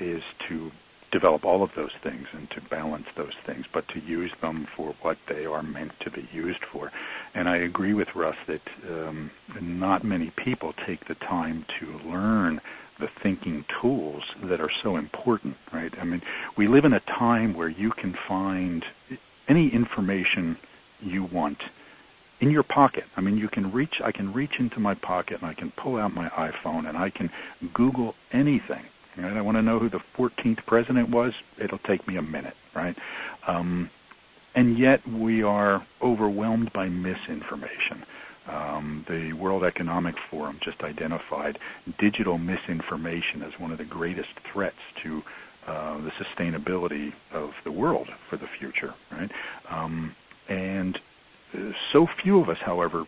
[0.00, 0.70] is to
[1.12, 4.94] develop all of those things and to balance those things, but to use them for
[5.02, 6.90] what they are meant to be used for.
[7.34, 12.60] And I agree with Russ that um, not many people take the time to learn
[12.98, 15.92] the thinking tools that are so important, right?
[16.00, 16.22] I mean,
[16.56, 18.84] we live in a time where you can find
[19.48, 20.56] any information
[21.00, 21.58] you want
[22.40, 23.04] in your pocket.
[23.16, 25.96] I mean, you can reach, I can reach into my pocket and I can pull
[25.96, 27.30] out my iPhone and I can
[27.74, 28.84] Google anything.
[29.16, 29.36] Right?
[29.36, 31.32] I want to know who the 14th president was.
[31.62, 32.94] It'll take me a minute, right?
[33.46, 33.90] Um,
[34.54, 38.04] and yet we are overwhelmed by misinformation.
[38.48, 41.58] Um, the World Economic Forum just identified
[41.98, 45.22] digital misinformation as one of the greatest threats to
[45.66, 49.30] uh, the sustainability of the world for the future, right?
[49.68, 50.14] Um,
[50.48, 50.96] and
[51.54, 53.04] uh, so few of us, however,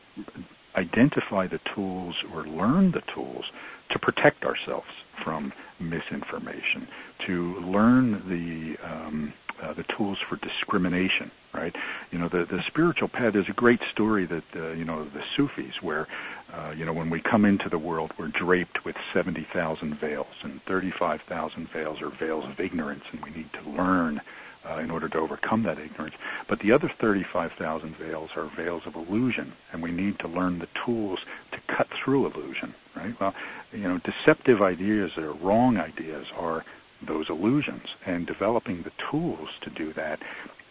[0.75, 3.45] identify the tools or learn the tools
[3.91, 4.89] to protect ourselves
[5.25, 6.89] from misinformation,
[7.27, 11.31] to learn the um, uh, the tools for discrimination.
[11.55, 11.75] Right?
[12.11, 13.33] You know, the the spiritual path.
[13.33, 16.07] There's a great story that uh, you know the Sufis, where
[16.55, 20.27] uh, you know when we come into the world, we're draped with seventy thousand veils,
[20.43, 24.21] and thirty-five thousand veils are veils of ignorance, and we need to learn
[24.69, 26.15] uh, in order to overcome that ignorance.
[26.49, 30.69] But the other 35,000 veils are veils of illusion, and we need to learn the
[30.85, 31.21] tools
[31.53, 32.75] to cut through illusion.
[32.97, 33.15] Right?
[33.21, 33.35] Well,
[33.73, 36.65] you know, deceptive ideas or wrong ideas are
[37.07, 40.19] those illusions, and developing the tools to do that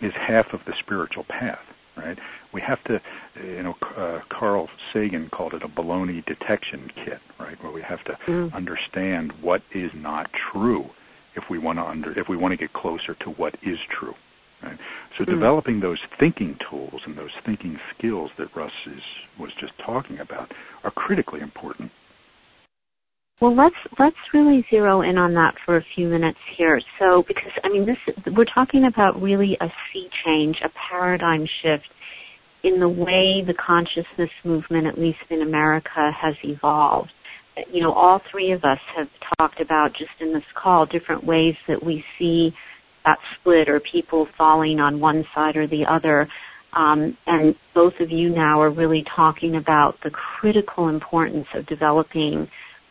[0.01, 1.59] is half of the spiritual path.
[1.95, 2.19] Right?
[2.53, 3.01] We have to,
[3.43, 7.61] you know, uh, Carl Sagan called it a baloney detection kit, right?
[7.63, 8.53] Where we have to mm.
[8.53, 10.85] understand what is not true
[11.35, 14.13] if we want to under if we want to get closer to what is true.
[14.61, 14.77] Right?
[15.17, 19.01] So mm developing those thinking tools and those thinking skills that Russ is,
[19.39, 20.51] was just talking about
[20.83, 21.91] are critically important.
[23.39, 26.81] Well, let's let's really zero in on that for a few minutes here.
[26.99, 27.97] So, because I mean, this
[28.35, 31.85] we're talking about really a sea change, a paradigm shift
[32.63, 37.11] in the way the consciousness movement, at least in America, has evolved
[37.71, 41.55] you know, all three of us have talked about just in this call different ways
[41.67, 42.53] that we see
[43.05, 46.27] that split or people falling on one side or the other.
[46.73, 52.47] Um, and both of you now are really talking about the critical importance of developing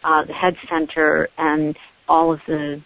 [0.06, 1.76] uh, the head center and
[2.08, 2.80] all of the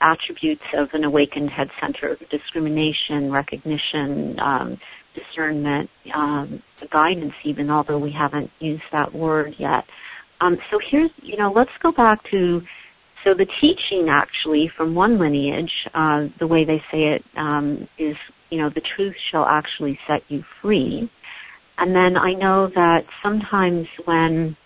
[0.00, 4.80] attributes of an awakened head center, discrimination, recognition, um,
[5.14, 9.84] discernment, um, guidance even, although we haven't used that word yet.
[10.40, 12.62] Um, so here's, you know, let's go back to,
[13.22, 18.16] so the teaching actually from one lineage, uh, the way they say it um, is,
[18.50, 21.08] you know, the truth shall actually set you free.
[21.78, 24.56] And then I know that sometimes when,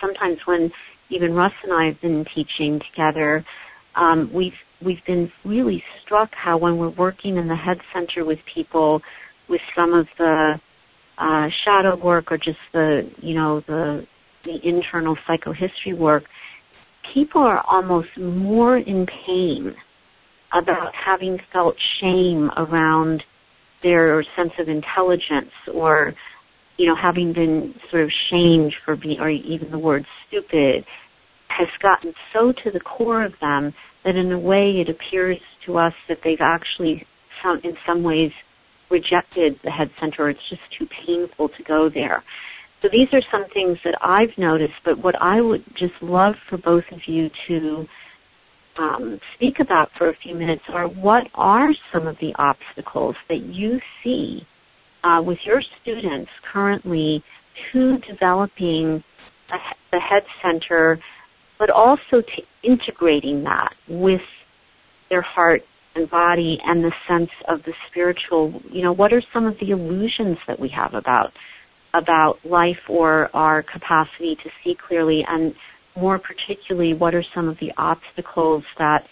[0.00, 0.70] sometimes when
[1.12, 3.44] even Russ and I have been teaching together,
[3.94, 8.38] um, we've we've been really struck how when we're working in the head center with
[8.52, 9.00] people
[9.48, 10.60] with some of the
[11.18, 14.06] uh, shadow work or just the you know the
[14.44, 16.24] the internal psychohistory work,
[17.14, 19.74] people are almost more in pain
[20.52, 23.22] about having felt shame around
[23.82, 26.14] their sense of intelligence or
[26.76, 30.84] you know having been sort of shamed for being or even the word stupid
[31.58, 33.72] has gotten so to the core of them
[34.04, 37.06] that in a way it appears to us that they've actually
[37.42, 38.32] some in some ways
[38.90, 40.28] rejected the head center.
[40.28, 42.22] It's just too painful to go there.
[42.82, 46.58] So these are some things that I've noticed, but what I would just love for
[46.58, 47.86] both of you to
[48.76, 53.42] um, speak about for a few minutes are what are some of the obstacles that
[53.42, 54.46] you see
[55.04, 57.22] uh, with your students currently
[57.72, 59.02] to developing
[59.52, 59.56] a,
[59.92, 60.98] the head center,
[61.62, 64.20] but also to integrating that with
[65.10, 65.62] their heart
[65.94, 69.70] and body and the sense of the spiritual, you know, what are some of the
[69.70, 71.30] illusions that we have about
[71.94, 75.54] about life or our capacity to see clearly and
[75.94, 79.04] more particularly what are some of the obstacles that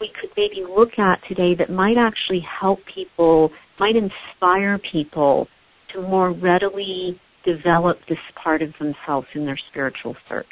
[0.00, 5.46] we could maybe look at today that might actually help people, might inspire people
[5.92, 10.46] to more readily develop this part of themselves in their spiritual search?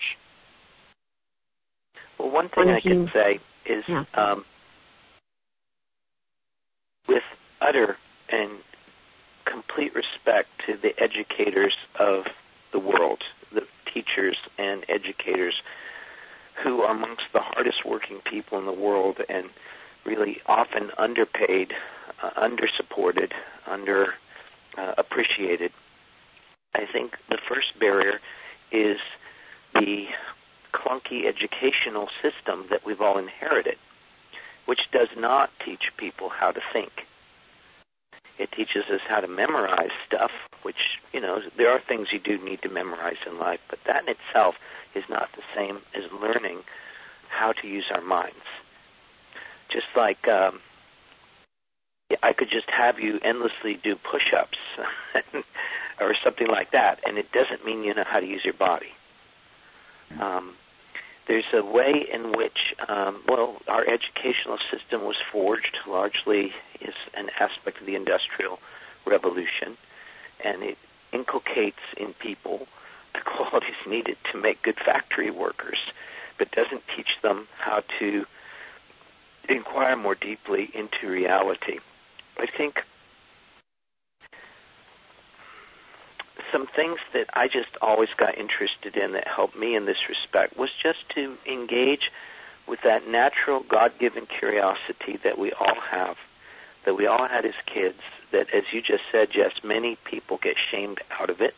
[2.19, 4.05] Well, one thing I can say is yeah.
[4.15, 4.45] um,
[7.07, 7.23] with
[7.61, 7.97] utter
[8.31, 8.59] and
[9.45, 12.25] complete respect to the educators of
[12.73, 13.63] the world, the
[13.93, 15.55] teachers and educators
[16.63, 19.49] who are amongst the hardest working people in the world and
[20.05, 21.73] really often underpaid,
[22.23, 23.33] uh, undersupported,
[23.67, 24.15] under
[24.77, 25.71] uh, appreciated.
[26.75, 28.21] I think the first barrier
[28.73, 28.99] is
[29.75, 30.07] the
[30.73, 33.77] clunky educational system that we've all inherited,
[34.67, 36.91] which does not teach people how to think.
[38.39, 40.31] It teaches us how to memorize stuff,
[40.63, 44.05] which, you know, there are things you do need to memorize in life, but that
[44.05, 44.55] in itself
[44.95, 46.61] is not the same as learning
[47.29, 48.37] how to use our minds.
[49.71, 50.61] Just like um,
[52.23, 54.59] I could just have you endlessly do push-ups
[56.01, 58.93] or something like that, and it doesn't mean you know how to use your body.
[60.21, 60.55] Um,
[61.27, 67.29] there's a way in which, um, well, our educational system was forged largely is an
[67.39, 68.59] aspect of the Industrial
[69.07, 69.77] Revolution,
[70.43, 70.79] and it
[71.13, 72.67] inculcates in people
[73.15, 75.79] the qualities needed to make good factory workers,
[76.39, 78.25] but doesn't teach them how to
[79.49, 81.79] inquire more deeply into reality.
[82.39, 82.77] I think
[86.53, 90.57] some things that I just always got interested in that helped me in this respect
[90.57, 92.11] was just to engage
[92.67, 96.17] with that natural God-given curiosity that we all have,
[96.85, 97.99] that we all had as kids,
[98.31, 101.55] that as you just said, Jess, many people get shamed out of it.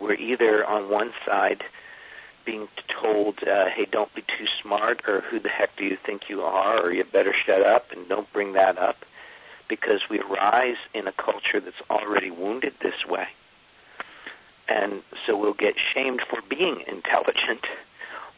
[0.00, 1.64] We're either on one side
[2.46, 2.68] being
[3.02, 6.42] told, uh, hey, don't be too smart, or who the heck do you think you
[6.42, 8.96] are, or you better shut up and don't bring that up,
[9.68, 13.26] because we rise in a culture that's already wounded this way
[14.68, 17.66] and so we'll get shamed for being intelligent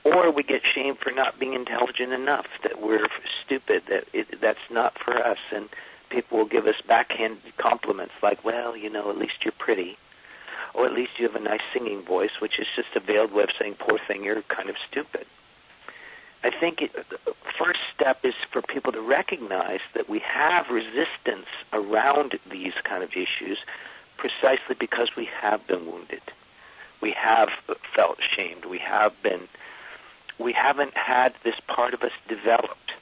[0.06, 3.08] or we get shamed for not being intelligent enough that we're
[3.44, 5.38] stupid that it, that's not for us.
[5.52, 5.68] And
[6.10, 9.98] people will give us backhand compliments like well you know at least you're pretty.
[10.74, 13.42] Or at least you have a nice singing voice which is just a veiled way
[13.44, 15.26] of saying poor thing you're kind of stupid.
[16.44, 21.48] I think it, the first step is for people to recognize that we have resistance
[21.72, 23.58] around these kind of issues
[24.16, 26.22] precisely because we have been wounded.
[27.02, 27.48] We have
[27.94, 28.64] felt shamed.
[28.64, 29.48] We have been,
[30.38, 32.92] we haven't had this part of us developed.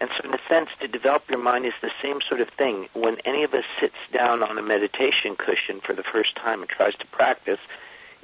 [0.00, 2.88] And so, in a sense, to develop your mind is the same sort of thing.
[2.94, 6.68] When any of us sits down on a meditation cushion for the first time and
[6.68, 7.60] tries to practice,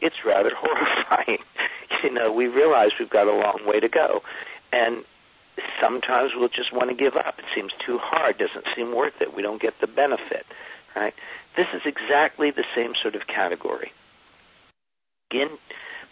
[0.00, 1.38] it's rather horrifying.
[2.02, 4.20] you know, we realize we've got a long way to go.
[4.72, 5.04] And
[5.80, 7.38] sometimes we'll just want to give up.
[7.38, 9.34] It seems too hard, doesn't seem worth it.
[9.34, 10.46] We don't get the benefit,
[10.94, 11.14] right?
[11.56, 13.92] This is exactly the same sort of category.
[15.30, 15.58] Again,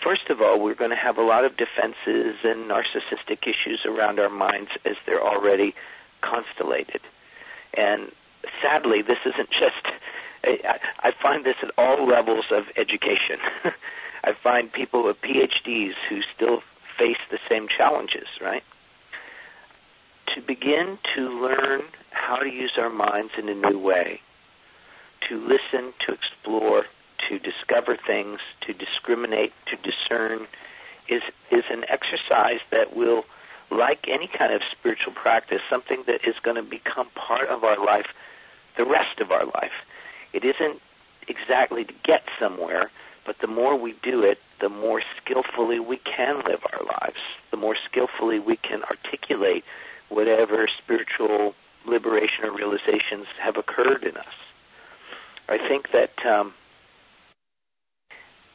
[0.02, 4.20] first of all, we're going to have a lot of defenses and narcissistic issues around
[4.20, 5.74] our minds as they're already
[6.20, 7.00] constellated.
[7.76, 8.10] And
[8.62, 9.94] sadly, this isn't just,
[10.44, 13.38] I, I find this at all levels of education.
[14.24, 16.60] I find people with PhDs who still
[16.98, 18.62] face the same challenges, right?
[20.34, 24.20] To begin to learn how to use our minds in a new way
[25.28, 26.84] to listen, to explore,
[27.28, 30.46] to discover things, to discriminate, to discern,
[31.08, 33.24] is is an exercise that will,
[33.70, 37.82] like any kind of spiritual practice, something that is going to become part of our
[37.84, 38.06] life
[38.78, 39.72] the rest of our life.
[40.32, 40.80] It isn't
[41.26, 42.90] exactly to get somewhere,
[43.26, 47.56] but the more we do it, the more skillfully we can live our lives, the
[47.56, 49.64] more skillfully we can articulate
[50.08, 51.54] whatever spiritual
[51.86, 54.34] liberation or realizations have occurred in us.
[55.48, 56.52] I think that um,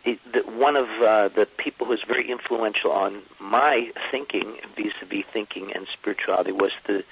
[0.06, 5.72] it, that one of uh, the people who's very influential on my thinking vis-a-vis thinking
[5.74, 7.04] and spirituality was the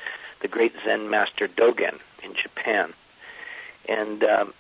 [0.42, 2.94] the great Zen master Dogen in Japan,
[3.88, 4.54] and um,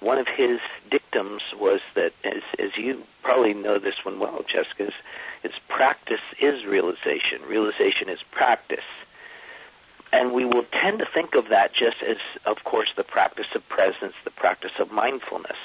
[0.00, 4.88] one of his dictums was that, as, as you probably know this one well, Jessica,
[4.88, 4.94] is,
[5.42, 7.42] is practice is realization.
[7.48, 8.84] Realization is practice.
[10.12, 13.68] And we will tend to think of that just as, of course, the practice of
[13.68, 15.58] presence, the practice of mindfulness.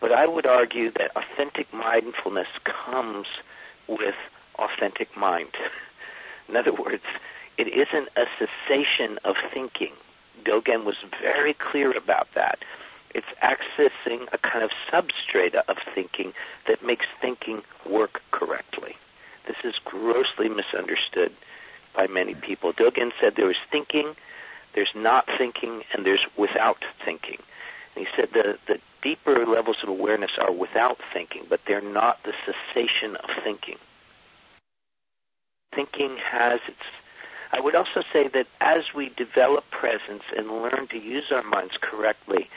[0.00, 3.26] But I would argue that authentic mindfulness comes
[3.88, 4.14] with
[4.58, 5.48] authentic mind.
[6.48, 7.04] In other words,
[7.60, 9.92] It isn't a cessation of thinking.
[10.44, 12.58] Dogen was very clear about that.
[13.14, 16.32] It's accessing a kind of substrata of thinking
[16.66, 18.96] that makes thinking work correctly.
[19.46, 21.32] This is grossly misunderstood
[21.94, 22.72] by many people.
[22.72, 24.14] Dogen said there is thinking,
[24.74, 27.38] there's not thinking, and there's without thinking.
[27.94, 32.18] And he said the, the deeper levels of awareness are without thinking, but they're not
[32.24, 33.76] the cessation of thinking.
[35.74, 36.76] Thinking has its.
[37.52, 41.76] I would also say that as we develop presence and learn to use our minds
[41.80, 42.48] correctly,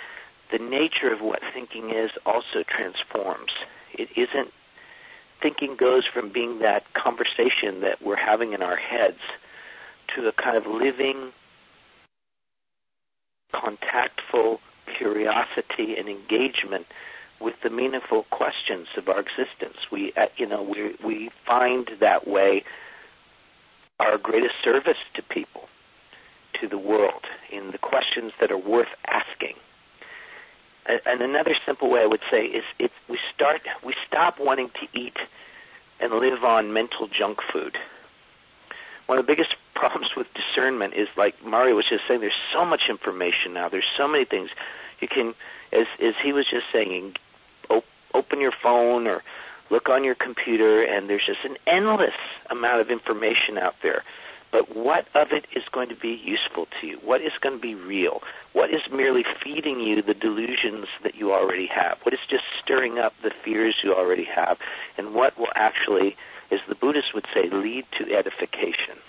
[0.51, 3.51] the nature of what thinking is also transforms.
[3.93, 4.51] It isn't
[5.43, 9.19] thinking goes from being that conversation that we're having in our heads
[10.15, 11.31] to a kind of living,
[13.53, 14.59] contactful
[14.97, 16.85] curiosity and engagement
[17.39, 19.77] with the meaningful questions of our existence.
[19.91, 22.63] We, uh, you know, we we find that way
[23.99, 25.63] our greatest service to people,
[26.61, 29.55] to the world, in the questions that are worth asking
[30.85, 34.99] and another simple way I would say is if we start we stop wanting to
[34.99, 35.17] eat
[35.99, 37.77] and live on mental junk food.
[39.05, 42.65] One of the biggest problems with discernment is like Mario was just saying there's so
[42.65, 43.69] much information now.
[43.69, 44.49] There's so many things
[44.99, 45.33] you can
[45.71, 47.15] as as he was just saying
[47.69, 49.23] op- open your phone or
[49.69, 52.13] look on your computer and there's just an endless
[52.49, 54.03] amount of information out there
[54.53, 56.99] but what of it is going to be useful to you?
[57.03, 58.21] What is going to be real?
[58.53, 61.97] What is merely feeding you the delusions that you already have?
[62.03, 64.57] What is just stirring up the fears you already have?
[64.95, 66.15] And what will actually,
[66.51, 69.01] as the Buddhists would say, lead to edification?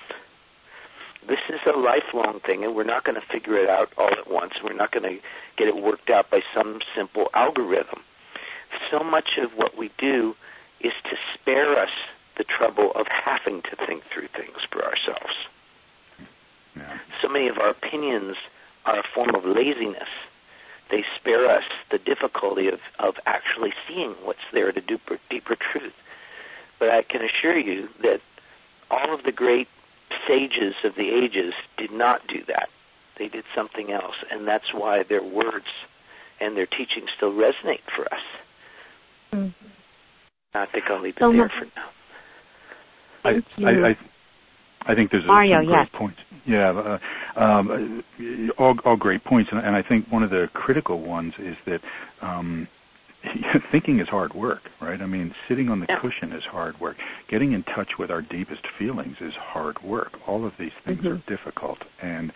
[1.28, 4.30] This is a lifelong thing, and we're not going to figure it out all at
[4.30, 4.54] once.
[4.64, 5.22] We're not going to
[5.58, 8.00] get it worked out by some simple algorithm.
[8.90, 10.34] So much of what we do
[10.80, 11.90] is to spare us
[12.36, 15.34] the trouble of having to think through things for ourselves.
[16.76, 16.98] Yeah.
[17.22, 18.36] So many of our opinions
[18.84, 20.08] are a form of laziness.
[20.90, 25.94] They spare us the difficulty of, of actually seeing what's there to deeper, deeper truth.
[26.78, 28.20] But I can assure you that
[28.90, 29.68] all of the great
[30.26, 32.68] sages of the ages did not do that.
[33.18, 35.66] They did something else, and that's why their words
[36.40, 38.20] and their teachings still resonate for us.
[39.32, 39.68] Mm-hmm.
[40.54, 41.88] I think I'll leave it so there for now.
[43.24, 43.96] I, I,
[44.86, 45.88] I think there's a, Mario, some great yes.
[45.92, 46.18] points.
[46.46, 46.98] Yeah,
[47.36, 48.04] uh, um,
[48.58, 51.80] all, all great points, and, and I think one of the critical ones is that
[52.20, 52.68] um,
[53.72, 55.00] thinking is hard work, right?
[55.00, 56.96] I mean, sitting on the cushion is hard work.
[57.28, 60.18] Getting in touch with our deepest feelings is hard work.
[60.26, 61.08] All of these things mm-hmm.
[61.08, 62.32] are difficult, and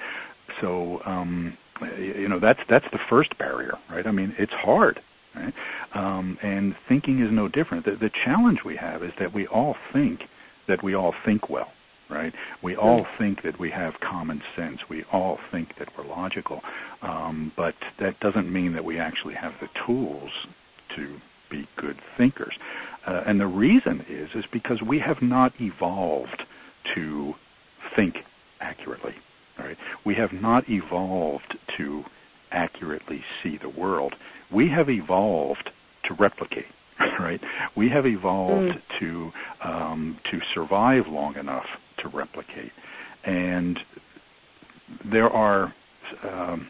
[0.61, 1.57] so um,
[1.99, 4.07] you know that's that's the first barrier, right?
[4.07, 5.01] I mean, it's hard.
[5.35, 5.55] Right?
[5.95, 7.85] Um, and thinking is no different.
[7.85, 10.23] The, the challenge we have is that we all think
[10.69, 11.73] that we all think well,
[12.09, 12.33] right?
[12.63, 14.81] We all think that we have common sense.
[14.89, 16.63] We all think that we're logical,
[17.03, 20.31] um, but that doesn't mean that we actually have the tools
[20.97, 21.19] to
[21.51, 22.55] be good thinkers.
[23.07, 26.45] Uh, and the reason is is because we have not evolved
[26.95, 27.35] to
[27.97, 28.19] think
[28.61, 29.15] accurately.
[29.59, 29.77] Right?
[30.05, 32.05] We have not evolved to
[32.53, 34.15] accurately see the world.
[34.53, 35.71] We have evolved
[36.05, 36.67] to replicate.
[37.21, 37.41] right?
[37.77, 38.81] We have evolved mm.
[39.01, 39.33] to
[39.65, 41.67] um, to survive long enough
[41.99, 42.73] to replicate,
[43.25, 43.79] and
[45.05, 45.75] there are
[46.25, 46.69] um,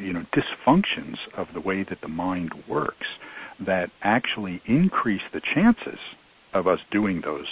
[0.00, 3.06] you know dysfunctions of the way that the mind works
[3.64, 5.98] that actually increase the chances
[6.52, 7.46] of us doing those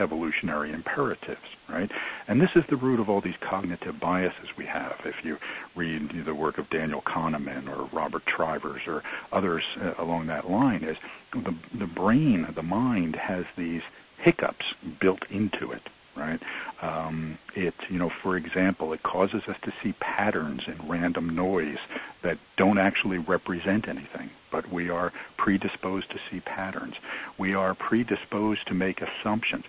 [0.00, 1.90] evolutionary imperatives, right?
[2.28, 4.94] And this is the root of all these cognitive biases we have.
[5.04, 5.36] If you
[5.76, 10.82] read the work of Daniel Kahneman or Robert Trivers or others uh, along that line,
[10.84, 10.96] is
[11.32, 13.82] the the brain, the mind has these
[14.18, 14.64] hiccups
[15.00, 15.82] built into it,
[16.16, 16.40] right?
[16.82, 21.78] Um, it, you know, for example, it causes us to see patterns in random noise
[22.22, 26.94] that don't actually represent anything, but we are predisposed to see patterns.
[27.38, 29.64] We are predisposed to make assumptions.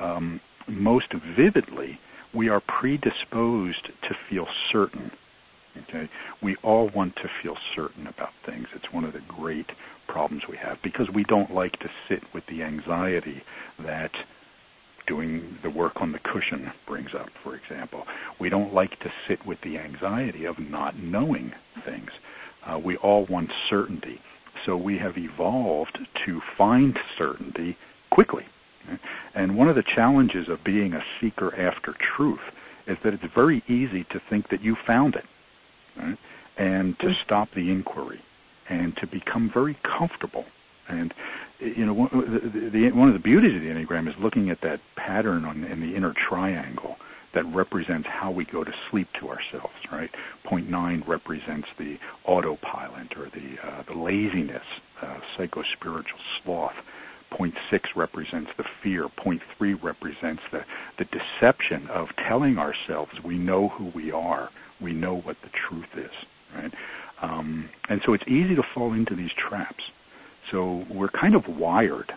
[0.00, 1.98] Um, most vividly,
[2.34, 5.10] we are predisposed to feel certain.
[5.88, 6.08] Okay,
[6.42, 8.66] we all want to feel certain about things.
[8.74, 9.70] It's one of the great
[10.08, 13.42] problems we have because we don't like to sit with the anxiety
[13.78, 14.10] that
[15.08, 18.04] doing the work on the cushion brings up, for example.
[18.38, 21.52] We don't like to sit with the anxiety of not knowing
[21.84, 22.10] things.
[22.64, 24.20] Uh, we all want certainty.
[24.66, 27.76] So we have evolved to find certainty
[28.10, 28.44] quickly.
[29.34, 32.40] And one of the challenges of being a seeker after truth
[32.86, 35.24] is that it's very easy to think that you found it,
[35.96, 36.18] right?
[36.56, 38.20] and to stop the inquiry,
[38.68, 40.44] and to become very comfortable
[40.88, 41.14] and
[41.58, 44.60] you know, one, the, the, one of the beauties of the enneagram is looking at
[44.62, 46.96] that pattern on, in the inner triangle
[47.34, 50.10] that represents how we go to sleep to ourselves, right?
[50.44, 54.62] Point nine represents the autopilot or the uh, the laziness,
[55.02, 56.04] uh, psychospiritual
[56.42, 56.74] sloth.
[57.30, 59.08] Point six represents the fear.
[59.22, 60.64] Point three represents the
[60.98, 64.48] the deception of telling ourselves we know who we are,
[64.80, 66.10] we know what the truth is,
[66.56, 66.72] right?
[67.20, 69.84] Um, and so it's easy to fall into these traps.
[70.50, 72.12] So we're kind of wired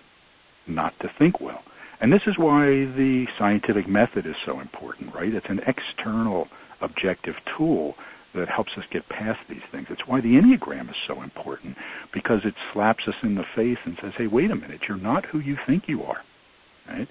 [0.68, 1.64] not to think well.
[2.00, 5.34] And this is why the scientific method is so important, right?
[5.34, 6.48] It's an external
[6.82, 7.96] objective tool
[8.34, 9.88] that helps us get past these things.
[9.90, 11.78] It's why the Enneagram is so important,
[12.14, 15.26] because it slaps us in the face and says, hey, wait a minute, you're not
[15.26, 16.22] who you think you are,
[16.88, 17.08] right?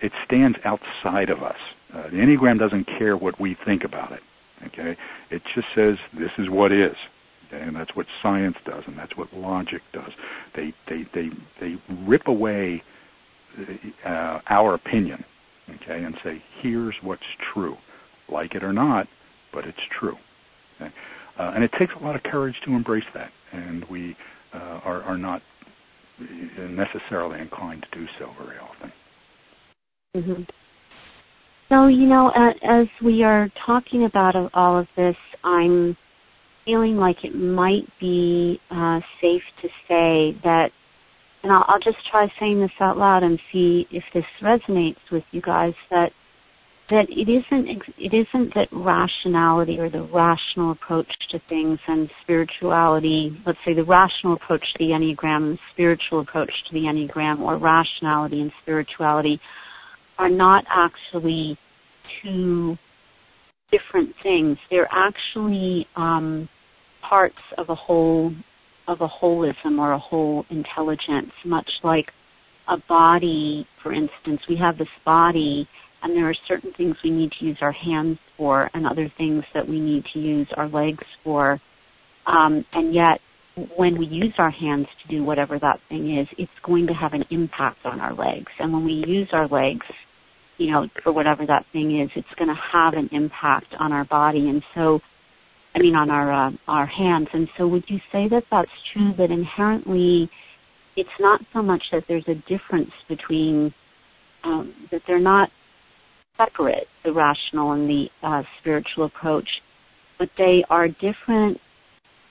[0.00, 1.58] It stands outside of us.
[1.92, 4.22] Uh, the Enneagram doesn't care what we think about it,
[4.66, 4.96] okay?
[5.30, 6.96] It just says, this is what is.
[7.52, 10.10] And that's what science does, and that's what logic does.
[10.56, 11.30] They, they, they,
[11.60, 11.76] they
[12.06, 12.82] rip away
[14.04, 15.24] uh, our opinion,
[15.76, 17.22] okay, and say, here's what's
[17.52, 17.76] true.
[18.28, 19.06] Like it or not,
[19.52, 20.16] but it's true.
[20.80, 20.92] Okay?
[21.38, 24.16] Uh, and it takes a lot of courage to embrace that, and we
[24.52, 25.42] uh, are, are not
[26.58, 28.92] necessarily inclined to do so very often.
[30.16, 30.42] Mm-hmm.
[31.68, 32.30] So, you know,
[32.62, 35.96] as we are talking about all of this, I'm
[36.64, 40.70] feeling like it might be uh, safe to say that
[41.42, 45.24] and I'll, I'll just try saying this out loud and see if this resonates with
[45.30, 46.12] you guys that
[46.90, 53.40] that it isn't it isn't that rationality or the rational approach to things and spirituality
[53.46, 57.40] let's say the rational approach to the enneagram and the spiritual approach to the enneagram
[57.40, 59.40] or rationality and spirituality
[60.18, 61.58] are not actually
[62.22, 62.76] two
[63.70, 64.56] different things.
[64.70, 66.48] They're actually um,
[67.08, 68.32] parts of a whole
[68.86, 72.12] of a holism or a whole intelligence, much like
[72.68, 74.40] a body, for instance.
[74.48, 75.68] We have this body,
[76.02, 79.42] and there are certain things we need to use our hands for, and other things
[79.54, 81.60] that we need to use our legs for.
[82.26, 83.20] Um, and yet,
[83.76, 87.12] when we use our hands to do whatever that thing is, it's going to have
[87.12, 88.50] an impact on our legs.
[88.58, 89.86] And when we use our legs,
[90.58, 94.04] you know, for whatever that thing is, it's going to have an impact on our
[94.04, 94.48] body.
[94.48, 95.00] And so
[95.74, 97.28] I mean, on our uh, our hands.
[97.32, 99.12] And so, would you say that that's true?
[99.18, 100.30] That inherently,
[100.96, 103.74] it's not so much that there's a difference between
[104.44, 105.50] um, that they're not
[106.36, 109.48] separate, the rational and the uh, spiritual approach,
[110.18, 111.58] but they are different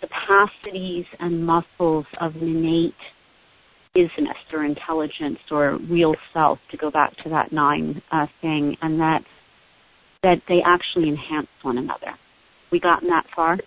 [0.01, 2.93] capacities and muscles of an innate
[3.93, 6.59] business or intelligence or real self.
[6.71, 9.23] To go back to that nine uh, thing, and that
[10.21, 12.15] that they actually enhance one another
[12.73, 13.57] we gotten that far?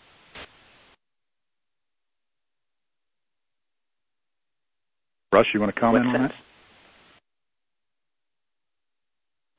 [5.32, 6.32] Russ, you want to comment on that?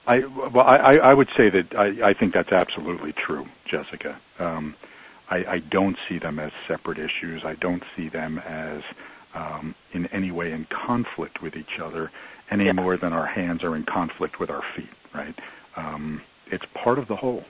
[0.06, 0.20] I
[0.54, 4.20] well, I, I would say that I, I think that's absolutely true, Jessica.
[4.40, 4.76] Um,
[5.30, 7.42] I, I don't see them as separate issues.
[7.44, 8.82] I don't see them as
[9.36, 12.12] um, in any way in conflict with each other
[12.50, 12.72] any yeah.
[12.72, 14.90] more than our hands are in conflict with our feet.
[15.14, 15.36] Right?
[15.76, 16.22] Um,
[16.52, 17.44] it's part of the whole.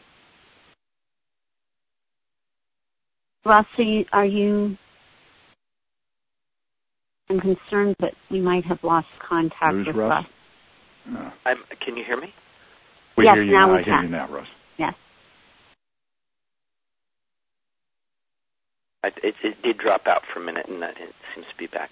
[3.45, 3.65] Ross,
[4.11, 4.77] are you,
[7.29, 10.25] I'm concerned that we might have lost contact Who's with Russ.
[11.09, 11.33] Russ.
[11.45, 12.33] I'm, can you hear me?
[13.17, 13.67] We yes, hear you now.
[13.67, 13.73] now.
[13.73, 13.93] We I can.
[13.93, 14.47] hear you now, Russ.
[14.77, 14.93] Yes.
[19.03, 20.95] I, it, it did drop out for a minute, and it
[21.33, 21.89] seems to be back.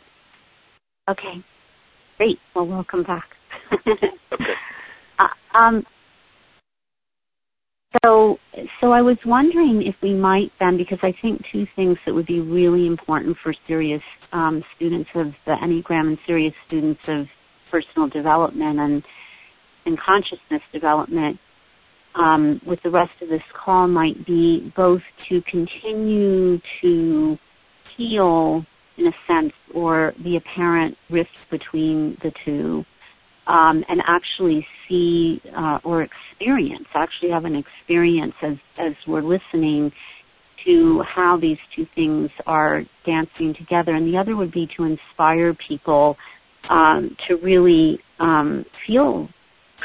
[1.10, 1.44] Okay.
[2.18, 2.40] Great.
[2.56, 3.26] Well, welcome back.
[3.72, 4.10] okay.
[5.18, 5.86] Uh, um,
[8.04, 8.40] so,
[8.82, 12.26] so I was wondering if we might then, because I think two things that would
[12.26, 17.28] be really important for serious um, students of the Enneagram and serious students of
[17.70, 19.04] personal development and,
[19.86, 21.40] and consciousness development
[22.16, 27.38] um, with the rest of this call might be both to continue to
[27.98, 28.66] heal,
[28.98, 32.86] in a sense, or the apparent rift between the two
[33.48, 39.92] um, and actually see uh, or experience, actually have an experience as, as we're listening
[40.66, 43.94] to how these two things are dancing together.
[43.94, 46.18] And the other would be to inspire people
[46.70, 49.30] um, to really um, feel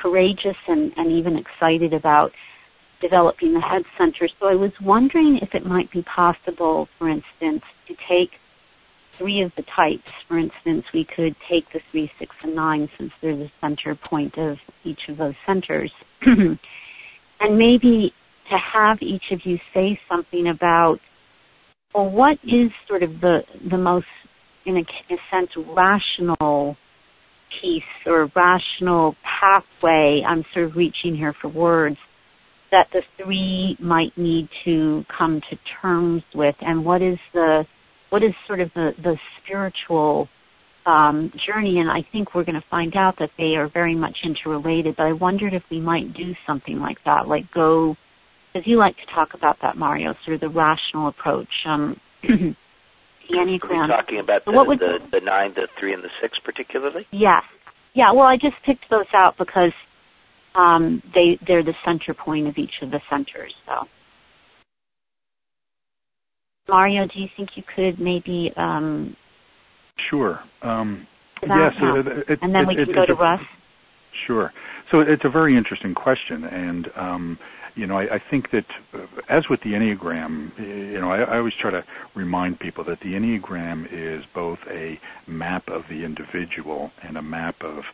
[0.01, 2.33] courageous and, and even excited about
[3.01, 4.29] developing the head center.
[4.39, 8.31] So I was wondering if it might be possible, for instance, to take
[9.21, 10.09] three of the types.
[10.27, 14.37] For instance, we could take the 3, 6, and 9 since they're the center point
[14.39, 15.93] of each of those centers.
[16.23, 16.59] and
[17.51, 18.13] maybe
[18.51, 20.99] to have each of you say something about,
[21.95, 24.07] well, what is sort of the, the most,
[24.65, 26.77] in a, in a sense, rational
[27.61, 31.99] piece or rational pathway, I'm sort of reaching here for words,
[32.71, 37.67] that the three might need to come to terms with, and what is the
[38.11, 40.29] what is sort of the, the spiritual
[40.87, 41.79] um, journey?
[41.81, 44.97] And I think we're going to find out that they are very much interrelated.
[44.97, 47.97] But I wondered if we might do something like that, like go,
[48.55, 51.49] as you like to talk about that, Mario, sort of the rational approach.
[51.65, 52.01] Um,
[53.31, 53.85] Enneagram.
[53.85, 57.07] Are talking about the, would, the, the nine, the three, and the six particularly?
[57.13, 57.45] Yes.
[57.95, 59.73] Yeah, well, I just picked those out because
[60.55, 63.55] um, they they're the center point of each of the centers.
[63.67, 63.87] So,
[66.69, 68.53] Mario, do you think you could maybe?
[68.57, 69.17] Um,
[70.09, 70.41] sure.
[70.63, 71.07] Um,
[71.43, 71.75] yes.
[71.81, 73.41] So it, and then it, we can go to Russ.
[74.27, 74.53] Sure.
[74.91, 77.39] So it's a very interesting question, and um,
[77.77, 81.39] you know, I, I think that uh, as with the Enneagram, you know, I, I
[81.39, 81.85] always try to
[82.15, 84.99] remind people that the Enneagram is both a
[85.29, 87.85] map of the individual and a map of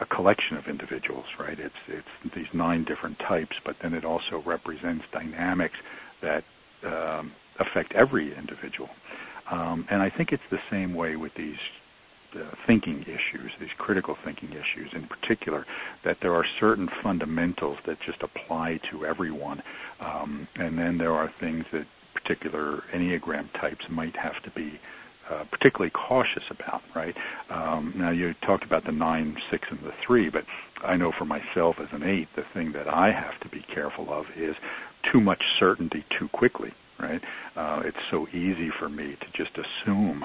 [0.00, 1.58] a collection of individuals, right?
[1.58, 5.76] It's it's these nine different types, but then it also represents dynamics
[6.22, 6.44] that
[6.84, 8.90] um, affect every individual.
[9.50, 11.56] Um, and I think it's the same way with these
[12.34, 15.64] uh, thinking issues, these critical thinking issues in particular,
[16.04, 19.62] that there are certain fundamentals that just apply to everyone,
[20.00, 24.78] um, and then there are things that particular enneagram types might have to be
[25.30, 27.16] uh, particularly cautious about, right?
[27.50, 30.44] Um, now you talked about the nine, six, and the three, but
[30.84, 34.12] I know for myself as an eight, the thing that I have to be careful
[34.12, 34.54] of is
[35.10, 37.20] too much certainty too quickly, right?
[37.56, 40.24] Uh, it's so easy for me to just assume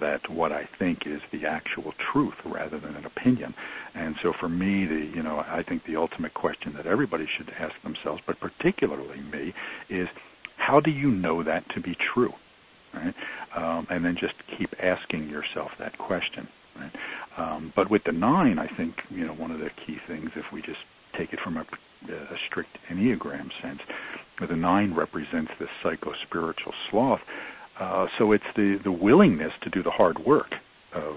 [0.00, 3.54] that what I think is the actual truth rather than an opinion.
[3.94, 7.50] And so for me, the you know, I think the ultimate question that everybody should
[7.58, 9.52] ask themselves, but particularly me,
[9.88, 10.08] is
[10.56, 12.32] how do you know that to be true?
[12.94, 13.14] right?
[13.56, 16.92] Um, and then just keep asking yourself that question, right?
[17.36, 20.44] Um, but with the nine, I think you know one of the key things, if
[20.52, 20.80] we just
[21.20, 23.80] take it from a, a strict enneagram sense,
[24.48, 27.20] the nine represents this psycho-spiritual sloth.
[27.78, 30.54] Uh, so it's the the willingness to do the hard work
[30.94, 31.14] of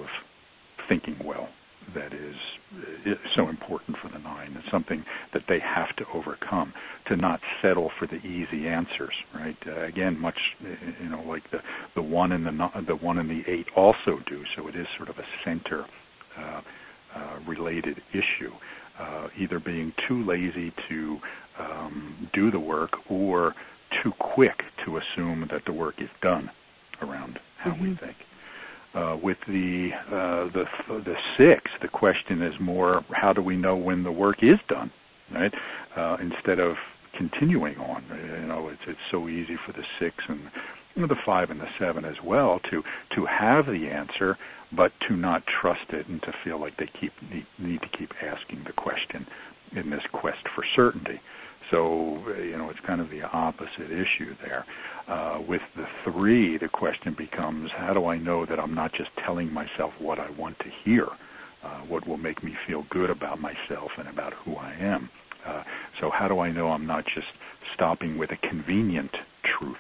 [0.88, 1.50] thinking well,
[1.96, 2.36] that is,
[3.06, 4.56] is so important for the nine.
[4.58, 6.74] It's something that they have to overcome
[7.08, 9.14] to not settle for the easy answers.
[9.34, 9.58] Right?
[9.68, 10.38] Uh, again, much
[11.02, 11.60] you know like the
[11.96, 14.44] the one and the the one and the eight also do.
[14.56, 15.86] So it is sort of a center
[16.38, 16.62] uh,
[17.16, 18.52] uh, related issue.
[19.00, 21.18] Uh, either being too lazy to
[21.60, 23.56] um, do the work or
[24.04, 26.50] too quick to assume that the work is done
[27.02, 27.90] around how mm-hmm.
[27.90, 28.16] we think.
[28.94, 33.76] Uh, with the uh, the the six, the question is more how do we know
[33.76, 34.92] when the work is done,
[35.34, 35.54] right?
[35.98, 36.76] Uh, instead of
[37.18, 38.04] continuing on,
[38.42, 40.42] you know, it's it's so easy for the six and
[40.96, 42.84] the five and the seven as well to
[43.16, 44.38] to have the answer,
[44.72, 48.12] but to not trust it and to feel like they keep need, need to keep
[48.22, 49.26] asking the question
[49.76, 51.20] in this quest for certainty.
[51.72, 54.66] So, you know, it's kind of the opposite issue there.
[55.08, 59.10] Uh, with the three, the question becomes, how do I know that I'm not just
[59.26, 61.08] telling myself what I want to hear,
[61.64, 65.10] uh, what will make me feel good about myself and about who I am?
[65.46, 65.64] Uh,
[66.00, 67.28] so how do I know I'm not just
[67.74, 69.78] stopping with a convenient truth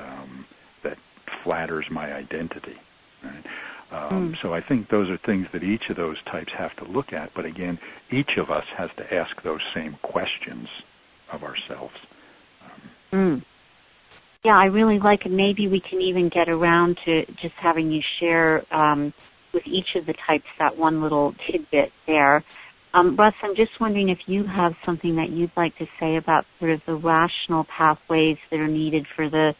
[0.00, 0.46] um,
[0.82, 0.96] that
[1.42, 2.76] flatters my identity?
[3.22, 3.44] Right?
[3.90, 4.42] Um, mm.
[4.42, 7.30] So I think those are things that each of those types have to look at.
[7.34, 7.78] But again,
[8.10, 10.68] each of us has to ask those same questions
[11.32, 11.94] of ourselves.
[13.12, 13.44] Um, mm.
[14.44, 15.32] Yeah, I really like it.
[15.32, 19.14] Maybe we can even get around to just having you share um,
[19.54, 22.44] with each of the types that one little tidbit there.
[22.92, 26.44] Um, Russ, I'm just wondering if you have something that you'd like to say about
[26.58, 29.54] sort of the rational pathways that are needed for the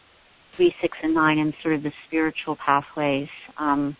[0.55, 3.29] three, six, and nine, and sort of the spiritual pathways.
[3.57, 3.95] Um,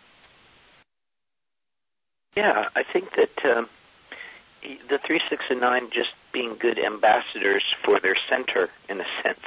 [2.36, 3.68] yeah, I think that um,
[4.88, 9.40] the three, six, and nine just being good ambassadors for their center, in a sense.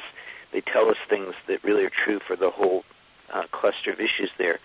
[0.52, 2.82] They tell us things that really are true for the whole
[3.32, 4.58] uh, cluster of issues there.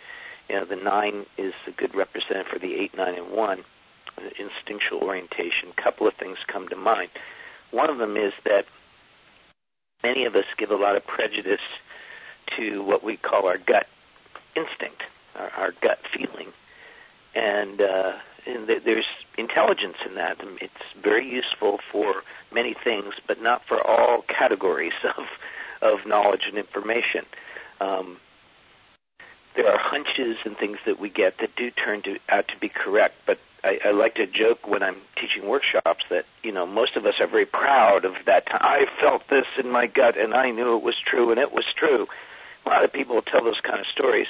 [0.50, 3.64] You know, the nine is a good representative for the eight, nine, and one,
[4.18, 5.70] the instinctual orientation.
[5.78, 7.10] A couple of things come to mind.
[7.72, 8.66] One of them is that
[10.04, 11.60] many of us give a lot of prejudice
[12.58, 13.88] to what we call our gut
[14.56, 15.04] instinct,
[15.36, 16.52] our, our gut feeling,
[17.34, 18.14] and uh,
[18.48, 19.06] and there's
[19.38, 20.38] intelligence in that.
[20.62, 22.24] It's very useful for
[22.54, 25.26] many things, but not for all categories of
[25.82, 27.26] of knowledge and information.
[27.82, 28.18] Um,
[29.56, 32.70] there are hunches and things that we get that do turn to, out to be
[32.70, 36.96] correct, but I, I like to joke when I'm teaching workshops that you know most
[36.96, 38.46] of us are very proud of that.
[38.46, 38.60] Time.
[38.62, 41.66] I felt this in my gut, and I knew it was true, and it was
[41.76, 42.08] true.
[42.66, 44.28] A lot of people tell those kind of stories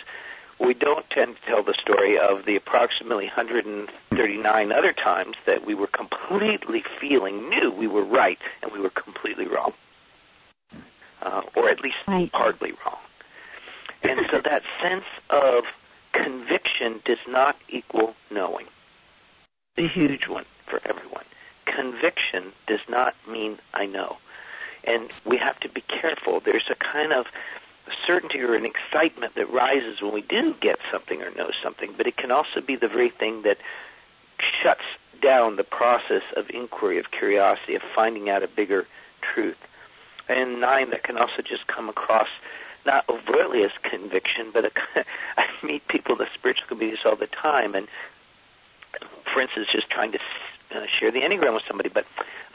[0.59, 5.75] we don't tend to tell the story of the approximately 139 other times that we
[5.75, 9.73] were completely feeling knew we were right and we were completely wrong,
[11.21, 12.29] uh, or at least right.
[12.33, 12.99] hardly wrong.
[14.03, 15.65] And so that sense of
[16.13, 18.67] conviction does not equal knowing.
[19.75, 21.25] The huge one for everyone.
[21.65, 24.17] Conviction does not mean I know.
[24.85, 26.39] And we have to be careful.
[26.45, 27.25] There's a kind of
[28.05, 32.07] certainty or an excitement that rises when we do get something or know something, but
[32.07, 33.57] it can also be the very thing that
[34.61, 34.81] shuts
[35.21, 38.85] down the process of inquiry, of curiosity, of finding out a bigger
[39.21, 39.57] truth.
[40.27, 42.27] And nine, that can also just come across
[42.85, 44.71] not overtly as conviction, but a,
[45.37, 47.87] I meet people in the spiritual communities all the time, and
[49.33, 50.19] for instance, just trying to
[50.75, 52.05] uh, share the enneagram with somebody, but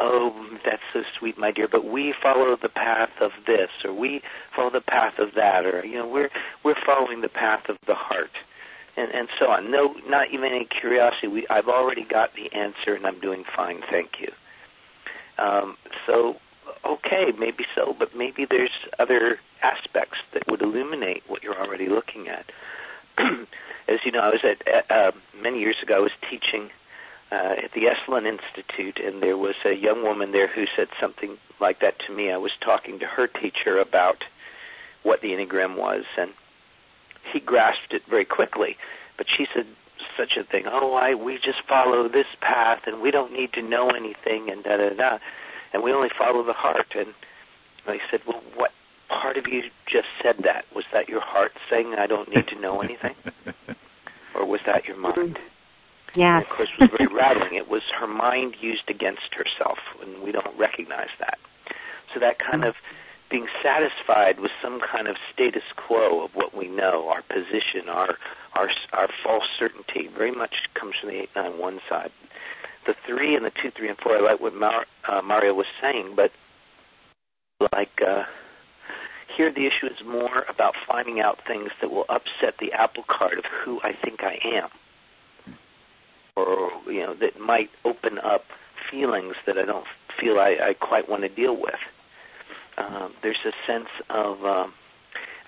[0.00, 1.68] oh, that's so sweet, my dear.
[1.68, 4.22] But we follow the path of this, or we
[4.56, 6.30] follow the path of that, or you know, we're
[6.64, 8.30] we're following the path of the heart,
[8.96, 9.70] and and so on.
[9.70, 11.28] No, not even any curiosity.
[11.28, 14.32] We I've already got the answer, and I'm doing fine, thank you.
[15.38, 15.76] Um,
[16.06, 16.36] so
[16.84, 22.28] okay, maybe so, but maybe there's other aspects that would illuminate what you're already looking
[22.28, 22.46] at.
[23.88, 25.96] As you know, I was at uh, many years ago.
[25.96, 26.70] I was teaching
[27.32, 31.36] uh, at the Esalen Institute, and there was a young woman there who said something
[31.60, 32.30] like that to me.
[32.30, 34.24] I was talking to her teacher about
[35.02, 36.30] what the Enneagram was, and
[37.32, 38.76] he grasped it very quickly.
[39.16, 39.66] But she said
[40.16, 43.62] such a thing, "Oh, I we just follow this path, and we don't need to
[43.62, 45.18] know anything, and da da da,
[45.72, 47.14] and we only follow the heart." And
[47.86, 48.72] I said, "Well, what
[49.08, 50.64] part of you just said that?
[50.74, 53.14] Was that your heart saying I don't need to know anything,
[54.34, 55.38] or was that your mind?"
[56.14, 56.42] Yes.
[56.42, 57.54] Of course, was very rattling.
[57.54, 61.38] It was her mind used against herself, and we don't recognize that.
[62.12, 62.74] So that kind of
[63.30, 68.16] being satisfied with some kind of status quo of what we know, our position, our
[68.54, 72.10] our our false certainty, very much comes from the eight nine one side.
[72.86, 74.16] The three and the two, three, and four.
[74.16, 76.32] I like what Mar- uh, Mario was saying, but
[77.72, 78.24] like uh,
[79.36, 83.38] here, the issue is more about finding out things that will upset the apple cart
[83.38, 84.70] of who I think I am
[86.44, 88.44] or you know that might open up
[88.90, 89.86] feelings that I don't
[90.18, 91.80] feel I, I quite want to deal with.
[92.78, 94.72] Um, there's a sense of um,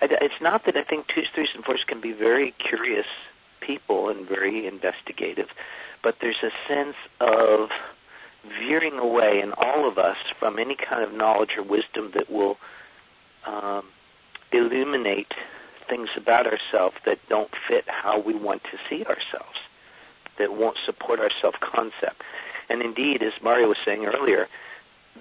[0.01, 3.05] it's not that I think twos, threes, and fours can be very curious
[3.61, 5.47] people and very investigative,
[6.03, 7.69] but there's a sense of
[8.59, 12.57] veering away in all of us from any kind of knowledge or wisdom that will
[13.45, 13.83] um,
[14.51, 15.33] illuminate
[15.89, 19.57] things about ourselves that don't fit how we want to see ourselves
[20.39, 22.21] that won't support our self concept.
[22.69, 24.47] And indeed, as Mario was saying earlier,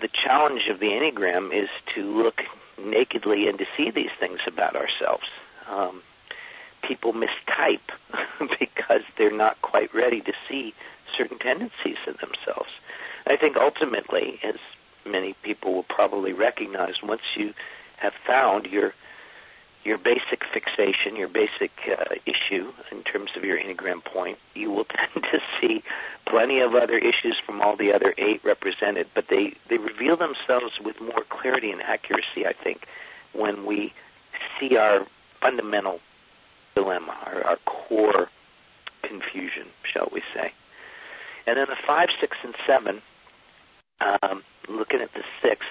[0.00, 2.40] the challenge of the Enneagram is to look
[2.82, 5.24] nakedly and to see these things about ourselves.
[5.68, 6.02] Um,
[6.82, 7.78] people mistype
[8.58, 10.74] because they're not quite ready to see
[11.16, 12.70] certain tendencies in themselves.
[13.26, 14.56] I think ultimately, as
[15.06, 17.52] many people will probably recognize, once you
[17.98, 18.94] have found your
[19.84, 24.84] your basic fixation, your basic uh, issue in terms of your Enneagram point, you will
[25.14, 25.82] tend to see
[26.26, 30.78] plenty of other issues from all the other eight represented, but they, they reveal themselves
[30.84, 32.86] with more clarity and accuracy, I think,
[33.32, 33.92] when we
[34.58, 35.06] see our
[35.40, 35.98] fundamental
[36.74, 38.28] dilemma, our, our core
[39.02, 40.52] confusion, shall we say.
[41.46, 43.02] And then the five, six, and seven,
[44.00, 45.66] um, looking at the six,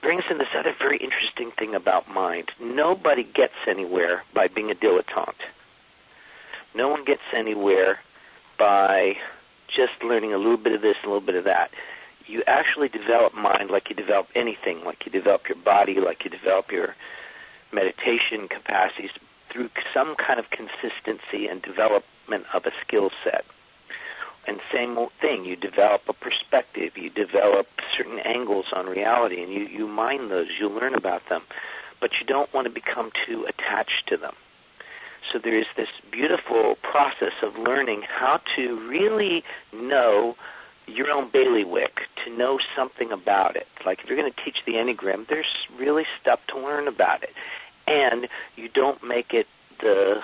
[0.00, 2.50] brings in this other very interesting thing about mind.
[2.60, 5.34] Nobody gets anywhere by being a dilettante.
[6.74, 8.00] No one gets anywhere
[8.58, 9.14] by
[9.68, 11.70] just learning a little bit of this, a little bit of that.
[12.26, 16.30] You actually develop mind like you develop anything, like you develop your body, like you
[16.30, 16.94] develop your
[17.72, 19.10] meditation capacities
[19.52, 23.44] through some kind of consistency and development of a skill set.
[24.46, 27.66] And same thing, you develop a perspective, you develop
[27.96, 31.42] certain angles on reality, and you, you mine those, you learn about them.
[32.00, 34.34] But you don't want to become too attached to them.
[35.32, 39.42] So there is this beautiful process of learning how to really
[39.72, 40.36] know
[40.86, 43.66] your own bailiwick, to know something about it.
[43.84, 45.46] Like if you're going to teach the Enneagram, there's
[45.78, 47.30] really stuff to learn about it.
[47.88, 49.46] And you don't make it
[49.80, 50.20] the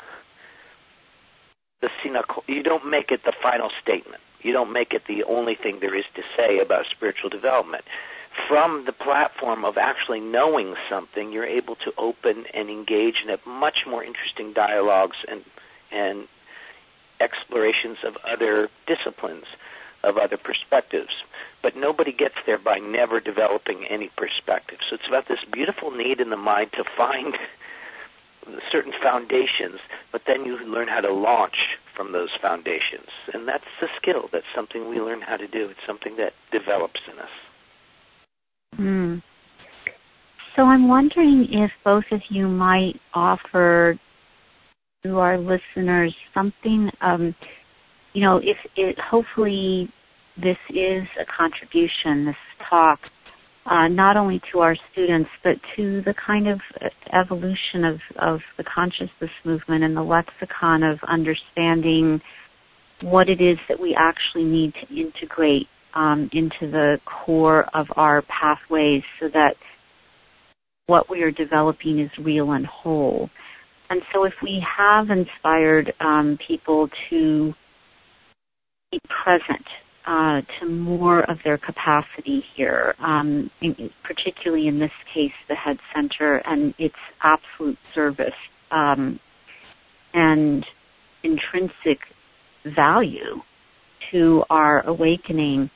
[1.82, 1.90] the
[2.46, 4.22] you don't make it the final statement.
[4.40, 7.84] You don't make it the only thing there is to say about spiritual development.
[8.48, 13.36] From the platform of actually knowing something, you're able to open and engage in a
[13.46, 15.42] much more interesting dialogues and
[15.90, 16.26] and
[17.20, 19.44] explorations of other disciplines,
[20.02, 21.12] of other perspectives.
[21.62, 24.78] But nobody gets there by never developing any perspective.
[24.88, 27.34] So it's about this beautiful need in the mind to find
[28.70, 29.78] certain foundations,
[30.10, 31.56] but then you learn how to launch
[31.96, 33.06] from those foundations.
[33.32, 34.28] And that's a skill.
[34.32, 35.68] That's something we learn how to do.
[35.68, 37.28] It's something that develops in us.
[38.78, 39.22] Mm.
[40.56, 43.98] So I'm wondering if both of you might offer
[45.02, 47.34] to our listeners something, um,
[48.12, 49.90] you know, if it hopefully
[50.40, 52.36] this is a contribution, this
[52.68, 53.00] talk,
[53.66, 56.60] uh, not only to our students, but to the kind of
[57.12, 62.20] evolution of, of the consciousness movement and the lexicon of understanding
[63.02, 68.22] what it is that we actually need to integrate um, into the core of our
[68.22, 69.56] pathways so that
[70.86, 73.30] what we are developing is real and whole.
[73.90, 77.54] And so if we have inspired um, people to
[78.90, 79.64] be present
[80.06, 83.50] uh, to more of their capacity here, um,
[84.02, 88.34] particularly in this case, the head center and its absolute service
[88.70, 89.20] um,
[90.14, 90.66] and
[91.22, 91.98] intrinsic
[92.74, 93.40] value
[94.10, 95.70] to our awakening.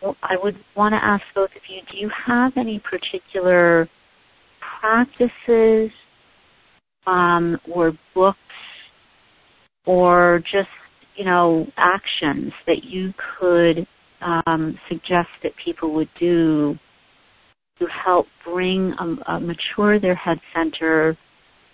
[0.00, 3.88] Well, I would want to ask both of you, do you have any particular
[4.80, 5.90] practices
[7.06, 8.38] um, or books
[9.86, 10.68] or just
[11.16, 13.86] you know, actions that you could
[14.20, 16.78] um, suggest that people would do
[17.78, 21.16] to help bring, a, a mature their head center,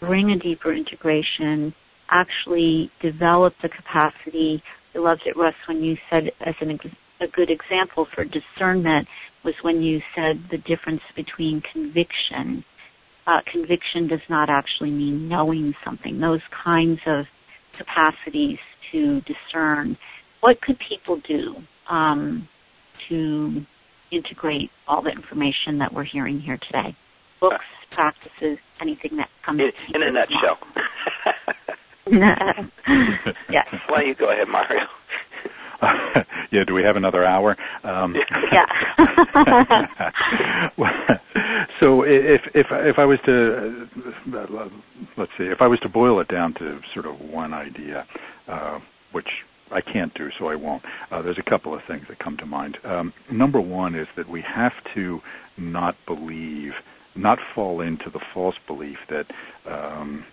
[0.01, 1.75] bring a deeper integration,
[2.11, 4.63] actually develop the capacity.
[4.95, 6.79] I loved it, Russ, when you said as an
[7.21, 9.09] a good example for discernment
[9.45, 12.65] was when you said the difference between conviction.
[13.27, 16.19] Uh, conviction does not actually mean knowing something.
[16.19, 17.27] Those kinds of
[17.79, 18.59] capacities
[18.93, 19.97] to discern.
[20.41, 21.57] What could people do
[21.89, 22.49] um,
[23.09, 23.65] to
[24.11, 26.95] integrate all the information that we're hearing here today?
[27.41, 30.59] Books, practices, anything that comes in, in a nutshell.
[33.51, 33.67] yes.
[33.89, 34.87] Why don't you go ahead, Mario?
[36.51, 37.57] yeah, do we have another hour?
[37.85, 38.15] Um,
[38.53, 38.67] yeah.
[41.81, 43.89] so if if if I was to
[45.17, 48.07] let's see, if I was to boil it down to sort of one idea,
[48.49, 48.79] uh,
[49.13, 49.29] which
[49.71, 50.83] I can't do, so I won't.
[51.11, 52.79] Uh, there's a couple of things that come to mind.
[52.85, 55.21] Um, number one is that we have to
[55.57, 56.73] not believe,
[57.15, 59.27] not fall into the false belief that
[59.67, 60.25] um,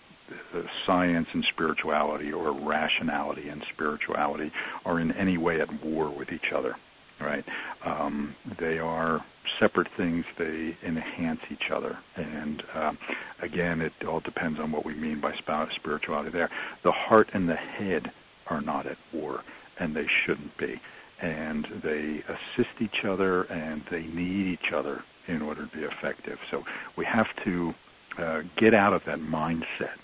[0.86, 4.52] science and spirituality or rationality and spirituality
[4.86, 6.76] are in any way at war with each other
[7.20, 7.46] right?
[7.86, 9.24] Um, they are
[9.60, 10.26] separate things.
[10.38, 11.98] They enhance each other.
[12.16, 12.98] And um,
[13.42, 15.34] again it all depends on what we mean by
[15.76, 16.50] spirituality there.
[16.84, 18.12] The heart and the head
[18.48, 19.42] are not at war
[19.80, 20.80] and they shouldn't be.
[21.22, 26.38] And they assist each other and they need each other in order to be effective.
[26.52, 26.64] So
[26.98, 27.74] we have to
[28.20, 29.98] uh, get out of that mindset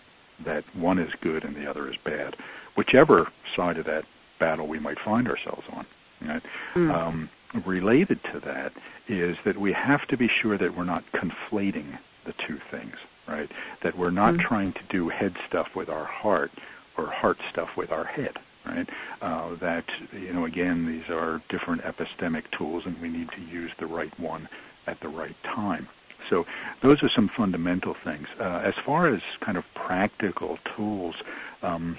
[0.45, 2.35] that one is good and the other is bad,
[2.75, 4.03] whichever side of that
[4.39, 5.85] battle we might find ourselves on.
[6.21, 6.43] Right?
[6.75, 6.93] Mm.
[6.93, 7.29] Um,
[7.65, 8.71] related to that
[9.07, 12.95] is that we have to be sure that we're not conflating the two things,
[13.27, 13.49] right?
[13.83, 14.41] That we're not mm.
[14.41, 16.51] trying to do head stuff with our heart
[16.97, 18.87] or heart stuff with our head, right?
[19.21, 23.71] Uh, that, you know, again, these are different epistemic tools and we need to use
[23.79, 24.47] the right one
[24.87, 25.87] at the right time.
[26.29, 26.45] So
[26.81, 28.27] those are some fundamental things.
[28.39, 31.15] Uh, as far as kind of practical tools,
[31.61, 31.97] um,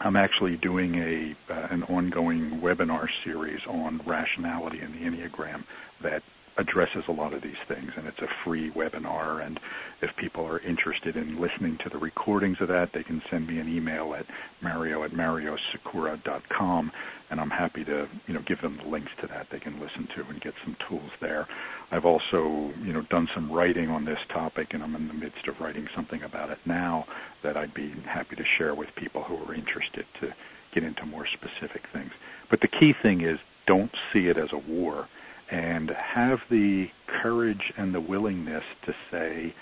[0.00, 5.64] I'm actually doing a uh, an ongoing webinar series on rationality in the Enneagram
[6.02, 6.22] that
[6.58, 9.44] addresses a lot of these things, and it's a free webinar.
[9.44, 9.60] And
[10.00, 13.58] if people are interested in listening to the recordings of that, they can send me
[13.58, 14.26] an email at
[14.62, 16.92] mario at mariosikora.com,
[17.30, 20.08] and I'm happy to you know give them the links to that they can listen
[20.16, 21.46] to and get some tools there.
[21.90, 25.46] I've also you know done some writing on this topic, and I'm in the midst
[25.48, 27.04] of writing something about it now
[27.42, 30.34] that I'd be happy to share with people who are interested to
[30.74, 32.12] get into more specific things.
[32.50, 35.08] But the key thing is don't see it as a war
[35.50, 36.88] and have the
[37.22, 39.54] courage and the willingness to say,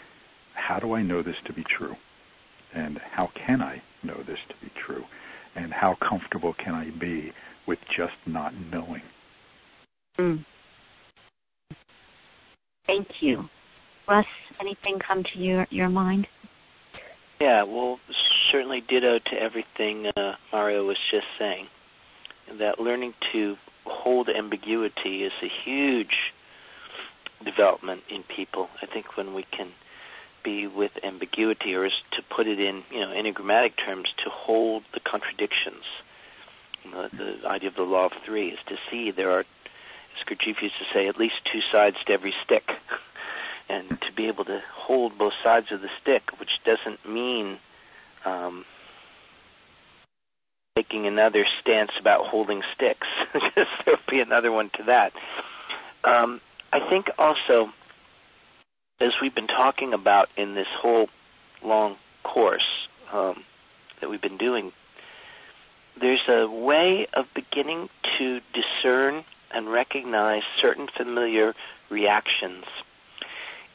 [0.54, 1.94] how do I know this to be true?
[2.74, 5.04] And how can I know this to be true?
[5.56, 7.32] And how comfortable can I be
[7.66, 9.02] with just not knowing?
[10.18, 10.44] Mm.
[12.86, 13.48] Thank you.
[14.08, 14.26] Russ,
[14.60, 16.26] anything come to your, your mind?
[17.40, 17.98] Yeah, well,
[18.52, 21.66] certainly ditto to everything uh, Mario was just saying.
[22.58, 26.32] That learning to hold ambiguity is a huge
[27.44, 28.68] development in people.
[28.82, 29.72] I think when we can
[30.44, 34.82] be with ambiguity, or is to put it in you know enigmatic terms, to hold
[34.92, 35.84] the contradictions.
[36.84, 40.74] The idea of the law of three is to see there are, as Gurdjieff used
[40.78, 42.64] to say, at least two sides to every stick,
[43.70, 47.58] and to be able to hold both sides of the stick, which doesn't mean
[48.26, 48.66] um,
[50.76, 53.06] taking another stance about holding sticks.
[53.84, 55.12] There'll be another one to that.
[56.02, 56.40] Um,
[56.72, 57.68] I think also,
[59.00, 61.06] as we've been talking about in this whole
[61.62, 62.66] long course
[63.12, 63.44] um,
[64.00, 64.72] that we've been doing,
[66.00, 71.54] there's a way of beginning to discern and recognize certain familiar
[71.88, 72.64] reactions.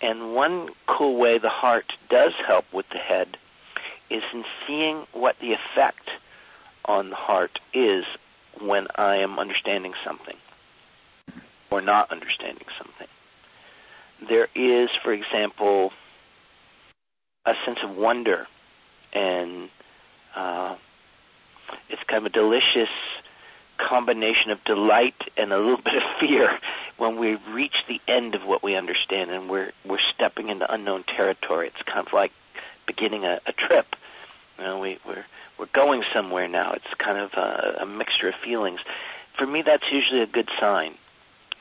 [0.02, 3.38] And one cool way the heart does help with the head
[4.10, 6.10] is in seeing what the effect
[6.90, 8.04] on the heart is
[8.60, 10.36] when I am understanding something
[11.72, 13.08] or not understanding something.
[14.28, 15.92] There is, for example,
[17.46, 18.48] a sense of wonder
[19.14, 19.70] and
[20.36, 20.76] uh,
[21.90, 22.90] it's kind of a delicious
[23.78, 26.60] combination of delight and a little bit of fear
[26.98, 31.04] when we reach the end of what we understand and we're we're stepping into unknown
[31.04, 31.68] territory.
[31.68, 32.32] It's kind of like
[32.88, 33.86] beginning a, a trip.
[34.60, 35.26] You know, we, we're
[35.58, 36.74] we're going somewhere now.
[36.74, 38.80] It's kind of a, a mixture of feelings.
[39.38, 40.96] For me, that's usually a good sign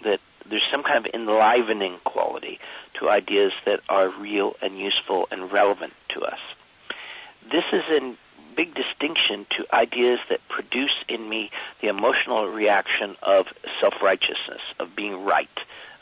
[0.05, 2.59] that there's some kind of enlivening quality
[2.99, 6.38] to ideas that are real and useful and relevant to us.
[7.51, 8.16] This is in
[8.57, 13.46] big distinction to ideas that produce in me the emotional reaction of
[13.80, 15.49] self righteousness, of being right,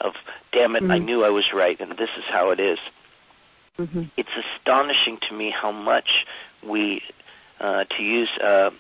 [0.01, 0.15] of
[0.53, 0.93] damn it, mm-hmm.
[0.93, 2.79] I knew I was right, and this is how it is.
[3.79, 4.03] Mm-hmm.
[4.17, 6.09] It's astonishing to me how much
[6.67, 7.03] we,
[7.61, 8.71] uh, to use uh,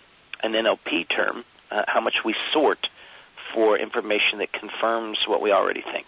[0.42, 2.88] an NLP term, uh, how much we sort
[3.55, 6.07] for information that confirms what we already think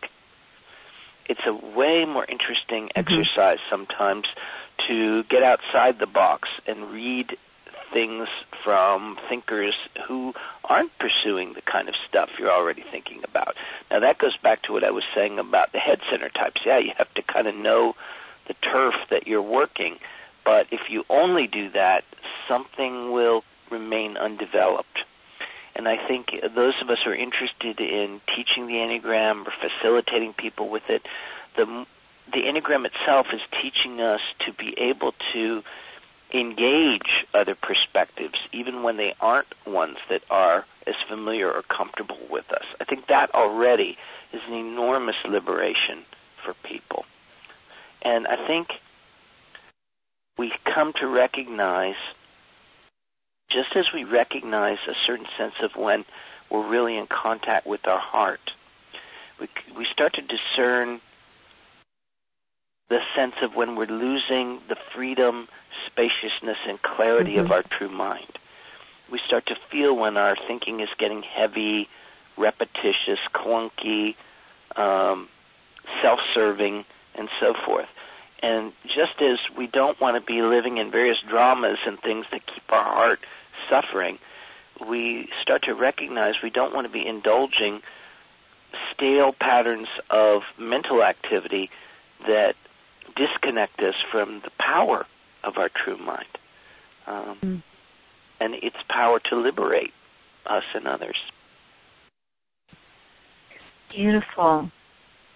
[1.29, 2.99] it's a way more interesting mm-hmm.
[2.99, 4.27] exercise sometimes
[4.89, 7.37] to get outside the box and read
[7.93, 8.29] things
[8.65, 9.75] from thinkers
[10.07, 10.35] who
[10.65, 13.55] aren't pursuing the kind of stuff you're already thinking about.
[13.91, 16.61] Now that goes back to what I was saying about the head center types.
[16.67, 17.95] Yeah, you have to kind of know
[18.49, 19.99] the turf that you're working,
[20.45, 22.05] but if you only do that,
[22.49, 25.05] something will remain undeveloped.
[25.75, 30.33] And I think those of us who are interested in teaching the Enneagram or facilitating
[30.33, 31.03] people with it,
[31.57, 31.87] the
[32.33, 35.63] the Enneagram itself is teaching us to be able to
[36.33, 42.51] engage other perspectives, even when they aren't ones that are as familiar or comfortable with
[42.51, 42.65] us.
[42.81, 43.97] I think that already
[44.33, 46.05] is an enormous liberation
[46.45, 47.05] for people.
[48.03, 48.69] And I think
[50.39, 51.97] we come to recognize,
[53.51, 56.05] just as we recognize a certain sense of when
[56.51, 58.53] we're really in contact with our heart,
[59.41, 61.01] we, we start to discern
[62.89, 65.49] the sense of when we're losing the freedom,
[65.87, 67.47] spaciousness, and clarity mm-hmm.
[67.47, 68.39] of our true mind.
[69.11, 71.89] We start to feel when our thinking is getting heavy,
[72.37, 74.15] repetitious, clunky,
[74.77, 75.29] um,
[76.03, 76.85] self-serving,
[77.19, 77.89] and so forth.
[78.41, 82.47] And just as we don't want to be living in various dramas and things that
[82.47, 83.19] keep our heart
[83.69, 84.19] suffering,
[84.89, 87.81] we start to recognize we don't want to be indulging
[88.95, 91.69] stale patterns of mental activity
[92.27, 92.55] that
[93.17, 95.07] disconnect us from the power
[95.43, 96.27] of our true mind
[97.07, 97.63] um, mm.
[98.41, 99.93] and its power to liberate
[100.47, 101.17] us and others.
[103.91, 104.71] Beautiful.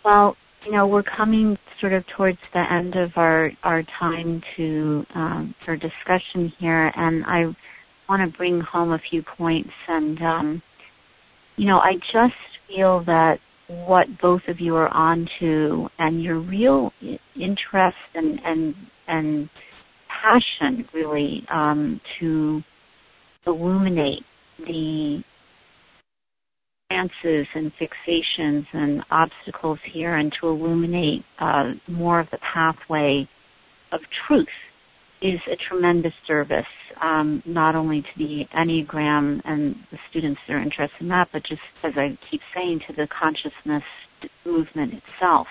[0.05, 5.05] Well, you know, we're coming sort of towards the end of our, our time to
[5.15, 7.45] um, for discussion here, and I
[8.09, 9.71] want to bring home a few points.
[9.89, 10.63] And um,
[11.57, 12.35] you know, I just
[12.69, 16.93] feel that what both of you are onto and your real
[17.35, 18.75] interest and and
[19.09, 19.51] and
[20.09, 22.63] passion really um, to
[23.47, 24.25] illuminate
[24.67, 25.23] the
[26.93, 33.29] trances and fixations and obstacles here and to illuminate uh, more of the pathway
[33.93, 34.47] of truth
[35.21, 36.67] is a tremendous service,
[37.01, 41.45] um, not only to the Enneagram and the students that are interested in that, but
[41.45, 43.85] just, as I keep saying, to the consciousness
[44.45, 45.47] movement itself.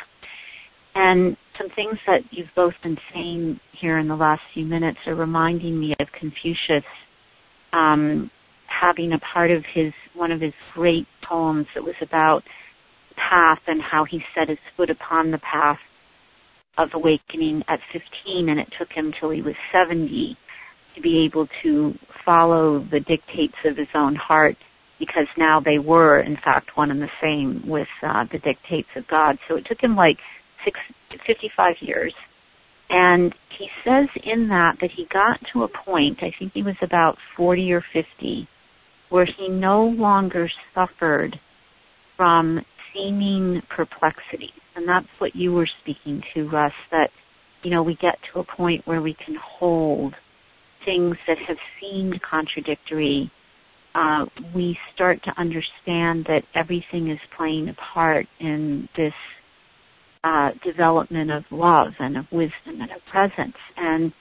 [0.93, 5.15] And some things that you've both been saying here in the last few minutes are
[5.15, 6.83] reminding me of Confucius
[7.71, 8.29] um,
[8.81, 12.43] having a part of his one of his great poems that was about
[13.15, 15.77] path and how he set his foot upon the path
[16.79, 20.35] of awakening at 15 and it took him till he was 70
[20.95, 21.93] to be able to
[22.25, 24.57] follow the dictates of his own heart
[24.97, 29.07] because now they were in fact one and the same with uh, the dictates of
[29.07, 29.37] God.
[29.47, 30.17] So it took him like
[30.65, 30.79] six,
[31.27, 32.13] 55 years.
[32.89, 36.75] And he says in that that he got to a point, I think he was
[36.81, 38.47] about 40 or 50,
[39.11, 41.39] where he no longer suffered
[42.17, 44.51] from seeming perplexity.
[44.75, 47.11] And that's what you were speaking to, Russ, that,
[47.61, 50.15] you know, we get to a point where we can hold
[50.85, 53.31] things that have seemed contradictory,
[53.93, 54.25] uh,
[54.55, 59.13] we start to understand that everything is playing a part in this
[60.23, 63.57] uh, development of love and of wisdom and of presence.
[63.77, 64.13] And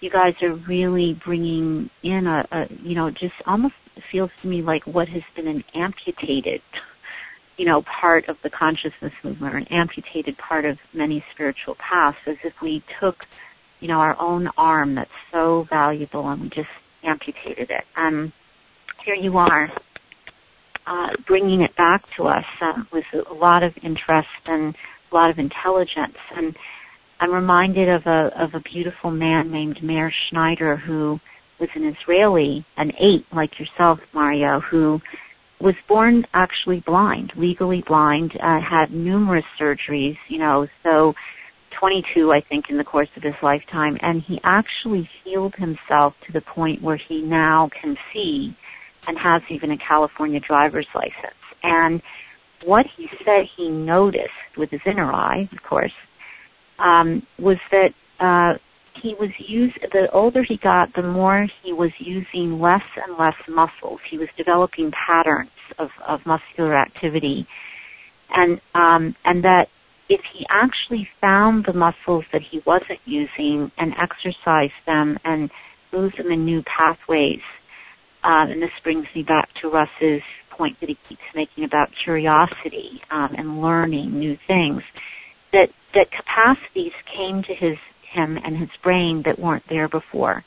[0.00, 3.74] you guys are really bringing in a, a you know, just almost
[4.10, 6.60] feels to me like what has been an amputated,
[7.56, 12.18] you know, part of the consciousness movement or an amputated part of many spiritual paths,
[12.26, 13.16] as if we took,
[13.80, 16.68] you know, our own arm that's so valuable and we just
[17.02, 17.84] amputated it.
[17.96, 18.32] And
[19.04, 19.70] here you are,
[20.86, 24.74] uh, bringing it back to us uh, with a lot of interest and
[25.10, 26.16] a lot of intelligence.
[26.36, 26.54] And
[27.20, 31.20] I'm reminded of a of a beautiful man named Meir Schneider who
[31.60, 35.00] was an Israeli, an eight like yourself, Mario, who
[35.60, 41.14] was born actually blind, legally blind, uh, had numerous surgeries, you know, so
[41.78, 46.32] 22, I think, in the course of his lifetime, and he actually healed himself to
[46.32, 48.56] the point where he now can see
[49.06, 51.34] and has even a California driver's license.
[51.62, 52.02] And
[52.64, 55.92] what he said he noticed with his inner eye, of course,
[56.78, 58.58] um, was that uh,
[59.00, 63.34] he was use the older he got, the more he was using less and less
[63.48, 64.00] muscles.
[64.08, 67.46] He was developing patterns of, of muscular activity,
[68.34, 69.68] and um, and that
[70.08, 75.50] if he actually found the muscles that he wasn't using and exercised them and
[75.92, 77.40] moved them in new pathways,
[78.22, 83.00] um, and this brings me back to Russ's point that he keeps making about curiosity
[83.10, 84.82] um, and learning new things,
[85.52, 87.76] that that capacities came to his
[88.14, 90.44] him and his brain that weren't there before.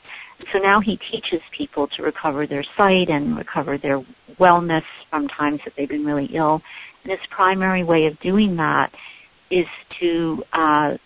[0.52, 4.04] So now he teaches people to recover their sight and recover their
[4.40, 6.62] wellness from times that they've been really ill.
[7.02, 8.92] And his primary way of doing that
[9.50, 9.66] is
[10.00, 10.96] to, uh,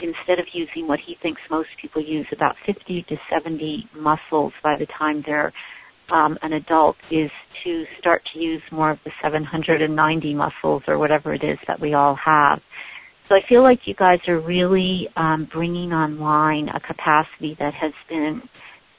[0.00, 4.76] instead of using what he thinks most people use, about 50 to 70 muscles by
[4.78, 5.52] the time they're
[6.10, 7.30] um, an adult, is
[7.62, 11.94] to start to use more of the 790 muscles or whatever it is that we
[11.94, 12.60] all have.
[13.30, 17.92] So I feel like you guys are really um, bringing online a capacity that has
[18.08, 18.42] been,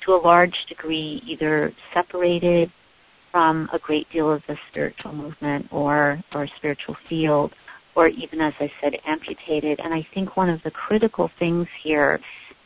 [0.06, 2.72] to a large degree, either separated
[3.30, 7.52] from a great deal of the spiritual movement or or spiritual field,
[7.94, 9.82] or even, as I said, amputated.
[9.82, 12.18] And I think one of the critical things here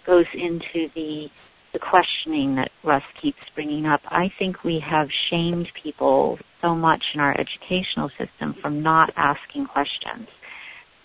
[0.05, 1.29] goes into the
[1.73, 4.01] the questioning that Russ keeps bringing up.
[4.05, 9.65] I think we have shamed people so much in our educational system from not asking
[9.65, 10.27] questions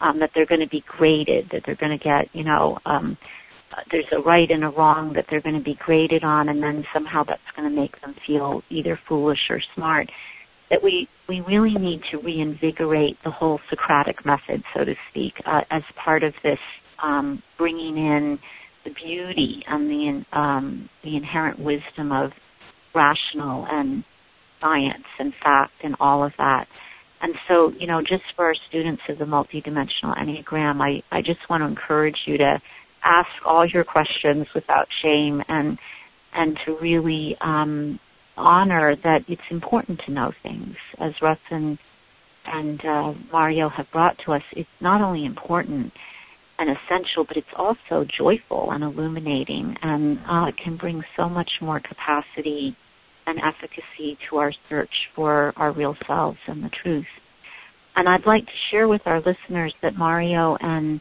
[0.00, 3.16] um, that they're going to be graded, that they're going to get, you know, um,
[3.90, 6.84] there's a right and a wrong that they're going to be graded on, and then
[6.92, 10.10] somehow that's going to make them feel either foolish or smart.
[10.70, 15.62] That we we really need to reinvigorate the whole Socratic method, so to speak, uh,
[15.70, 16.58] as part of this
[17.02, 18.38] um, bringing in
[18.84, 22.32] the beauty and the um, the inherent wisdom of
[22.94, 24.04] rational and
[24.60, 26.66] science and fact and all of that.
[27.22, 31.40] And so, you know, just for our students of the multidimensional Enneagram, I, I just
[31.50, 32.60] want to encourage you to
[33.04, 35.78] ask all your questions without shame and
[36.32, 37.98] and to really um,
[38.36, 40.76] honor that it's important to know things.
[40.98, 41.76] As Russ and,
[42.46, 45.92] and uh, Mario have brought to us, it's not only important
[46.58, 51.50] and essential, but it's also joyful and illuminating, and uh, it can bring so much
[51.60, 52.76] more capacity
[53.30, 57.06] and efficacy to our search for our real selves and the truth.
[57.96, 61.00] And I'd like to share with our listeners that Mario and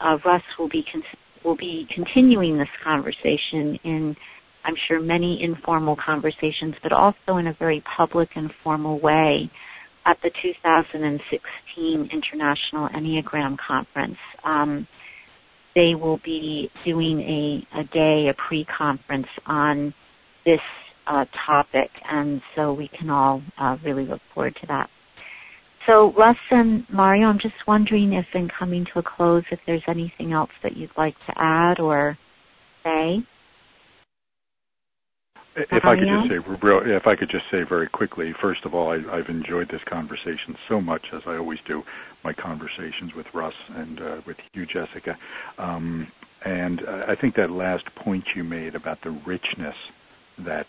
[0.00, 1.02] uh, Russ will be con-
[1.44, 4.16] will be continuing this conversation in,
[4.64, 9.50] I'm sure, many informal conversations, but also in a very public and formal way
[10.06, 14.16] at the 2016 International Enneagram Conference.
[14.42, 14.86] Um,
[15.74, 19.92] they will be doing a, a day, a pre-conference on
[20.46, 20.60] this
[21.06, 24.88] uh, topic, and so we can all uh, really look forward to that.
[25.86, 29.82] So, Russ and Mario, I'm just wondering if, in coming to a close, if there's
[29.86, 32.16] anything else that you'd like to add or
[32.82, 33.22] say.
[35.56, 36.38] If I could just say,
[36.90, 40.56] if I could just say very quickly, first of all, I, have enjoyed this conversation
[40.68, 41.82] so much, as I always do,
[42.24, 45.16] my conversations with Russ and uh, with you, Jessica.
[45.58, 46.10] Um,
[46.44, 49.76] and I think that last point you made about the richness
[50.38, 50.66] that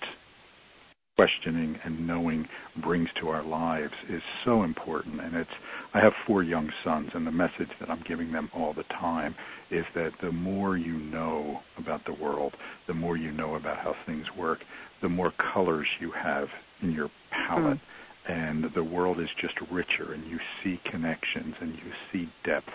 [1.15, 2.45] questioning and knowing
[2.83, 5.49] brings to our lives is so important and it's
[5.93, 9.33] I have four young sons and the message that I'm giving them all the time
[9.71, 12.53] is that the more you know about the world,
[12.87, 14.59] the more you know about how things work,
[15.01, 16.49] the more colors you have
[16.81, 18.31] in your palette mm.
[18.31, 22.69] and the world is just richer and you see connections and you see depth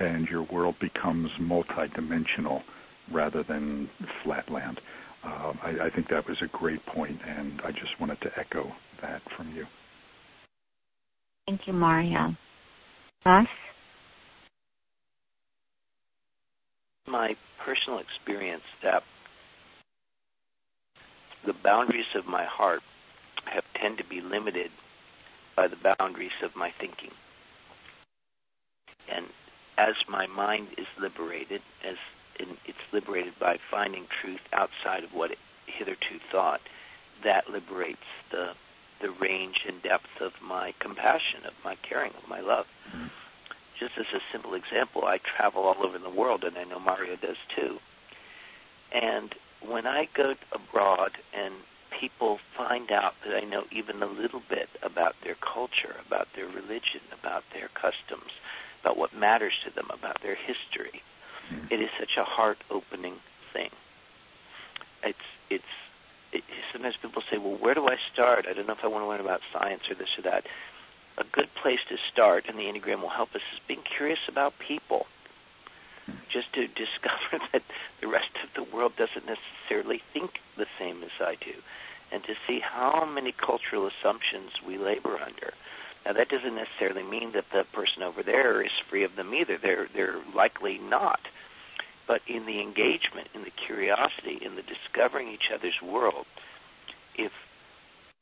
[0.00, 2.62] and your world becomes multidimensional
[3.12, 3.88] rather than
[4.24, 4.80] flatland.
[5.24, 8.72] Uh, I, I think that was a great point, and I just wanted to echo
[9.02, 9.66] that from you.
[11.46, 12.34] Thank you, Mario.
[13.24, 13.46] Russ?
[17.06, 19.02] My personal experience that
[21.44, 22.80] the boundaries of my heart
[23.44, 24.70] have tend to be limited
[25.56, 27.10] by the boundaries of my thinking.
[29.12, 29.26] And
[29.78, 31.96] as my mind is liberated, as
[32.38, 36.60] it's liberated by finding truth outside of what it hitherto thought,
[37.24, 38.52] that liberates the
[39.00, 42.64] the range and depth of my compassion, of my caring, of my love.
[42.88, 43.08] Mm-hmm.
[43.78, 47.14] Just as a simple example, I travel all over the world, and I know Mario
[47.16, 47.76] does too.
[48.92, 51.54] And when I go abroad and
[52.00, 56.46] people find out that I know even a little bit about their culture, about their
[56.46, 58.32] religion, about their customs,
[58.80, 61.02] about what matters to them, about their history.
[61.70, 63.16] It is such a heart-opening
[63.52, 63.70] thing.
[65.02, 65.18] It's
[65.50, 65.64] it's
[66.32, 66.42] it,
[66.72, 68.46] sometimes people say, "Well, where do I start?
[68.48, 70.44] I don't know if I want to learn about science or this or that."
[71.18, 74.52] A good place to start, and the Enneagram will help us, is being curious about
[74.58, 75.06] people
[76.28, 77.62] just to discover that
[78.00, 81.54] the rest of the world doesn't necessarily think the same as I do,
[82.12, 85.54] and to see how many cultural assumptions we labor under.
[86.04, 89.58] Now, that doesn't necessarily mean that the person over there is free of them either.
[89.60, 91.20] They're they're likely not.
[92.06, 96.26] But in the engagement, in the curiosity, in the discovering each other's world,
[97.16, 97.32] if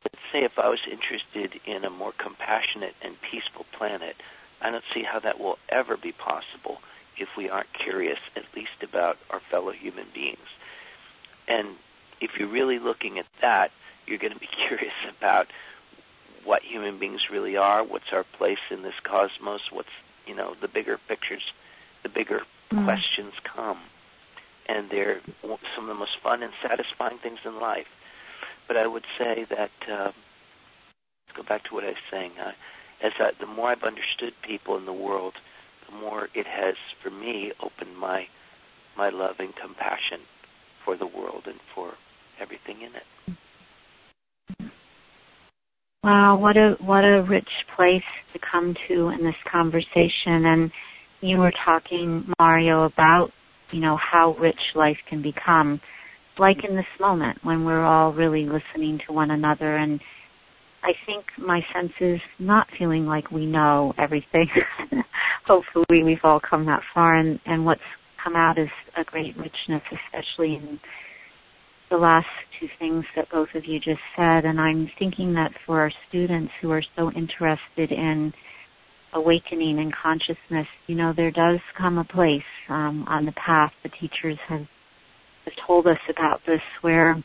[0.05, 4.17] let's say if I was interested in a more compassionate and peaceful planet,
[4.61, 6.79] I don't see how that will ever be possible
[7.19, 10.39] if we aren't curious at least about our fellow human beings.
[11.49, 11.77] And
[12.21, 13.71] if you're really looking at that,
[14.07, 15.47] you're going to be curious about
[16.45, 19.89] what human beings really are, what's our place in this cosmos, what's,
[20.27, 21.43] you know, the bigger pictures,
[22.03, 22.41] the bigger
[22.75, 22.85] mm.
[22.85, 23.81] questions come.
[24.67, 27.87] And they're some of the most fun and satisfying things in life.
[28.67, 30.13] But I would say that, uh,
[31.27, 32.53] let's go back to what I was saying, uh,
[33.03, 35.35] as I, the more I've understood people in the world,
[35.91, 38.27] the more it has, for me, opened my
[38.97, 40.21] my love and compassion
[40.85, 41.95] for the world and for
[42.41, 43.39] everything in it.
[46.03, 48.03] Wow, what a what a rich place
[48.33, 50.45] to come to in this conversation.
[50.47, 50.71] And
[51.27, 53.31] you were talking, Mario, about
[53.71, 55.81] you know how rich life can become,
[56.39, 60.01] like in this moment when we're all really listening to one another and
[60.85, 64.51] I think my sense is not feeling like we know everything.
[65.47, 67.81] Hopefully we've all come that far and, and what's
[68.23, 70.79] come out is a great richness, especially in
[71.91, 72.27] the last
[72.61, 74.45] two things that both of you just said.
[74.45, 78.35] And I'm thinking that for our students who are so interested in
[79.15, 83.89] awakening and consciousness, you know, there does come a place um, on the path the
[83.89, 84.67] teachers have,
[85.45, 87.23] have told us about this where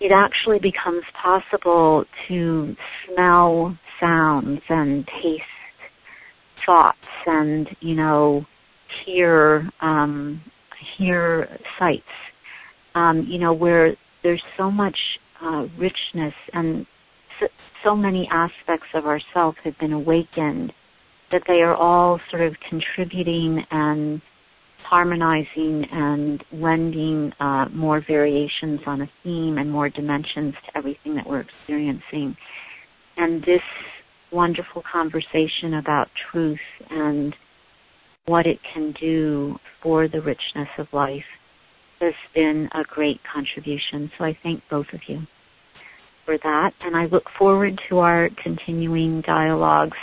[0.00, 2.76] it actually becomes possible to
[3.06, 5.42] smell sounds and taste
[6.64, 8.44] thoughts and you know
[9.04, 10.40] hear um,
[10.96, 11.48] hear
[11.78, 12.02] sights.
[12.94, 14.98] Um, you know where there's so much
[15.42, 16.86] uh, richness and
[17.84, 20.72] so many aspects of ourself have been awakened
[21.30, 24.20] that they are all sort of contributing and
[24.82, 31.28] harmonizing and lending uh, more variations on a theme and more dimensions to everything that
[31.28, 32.36] we're experiencing.
[33.16, 33.62] And this
[34.32, 36.58] wonderful conversation about truth
[36.90, 37.34] and
[38.26, 41.24] what it can do for the richness of life
[42.00, 44.10] has been a great contribution.
[44.16, 45.26] So I thank both of you
[46.28, 46.74] for that.
[46.82, 49.96] And I look forward to our continuing dialogues,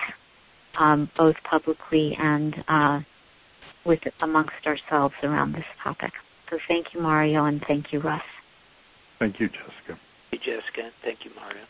[0.79, 3.01] um, both publicly and uh,
[3.85, 6.11] with amongst ourselves around this topic.
[6.49, 8.23] So thank you, Mario, and thank you, Russ.
[9.19, 9.99] Thank you, Jessica.
[10.31, 10.89] Thank you, Jessica.
[11.03, 11.61] Thank you, Mario.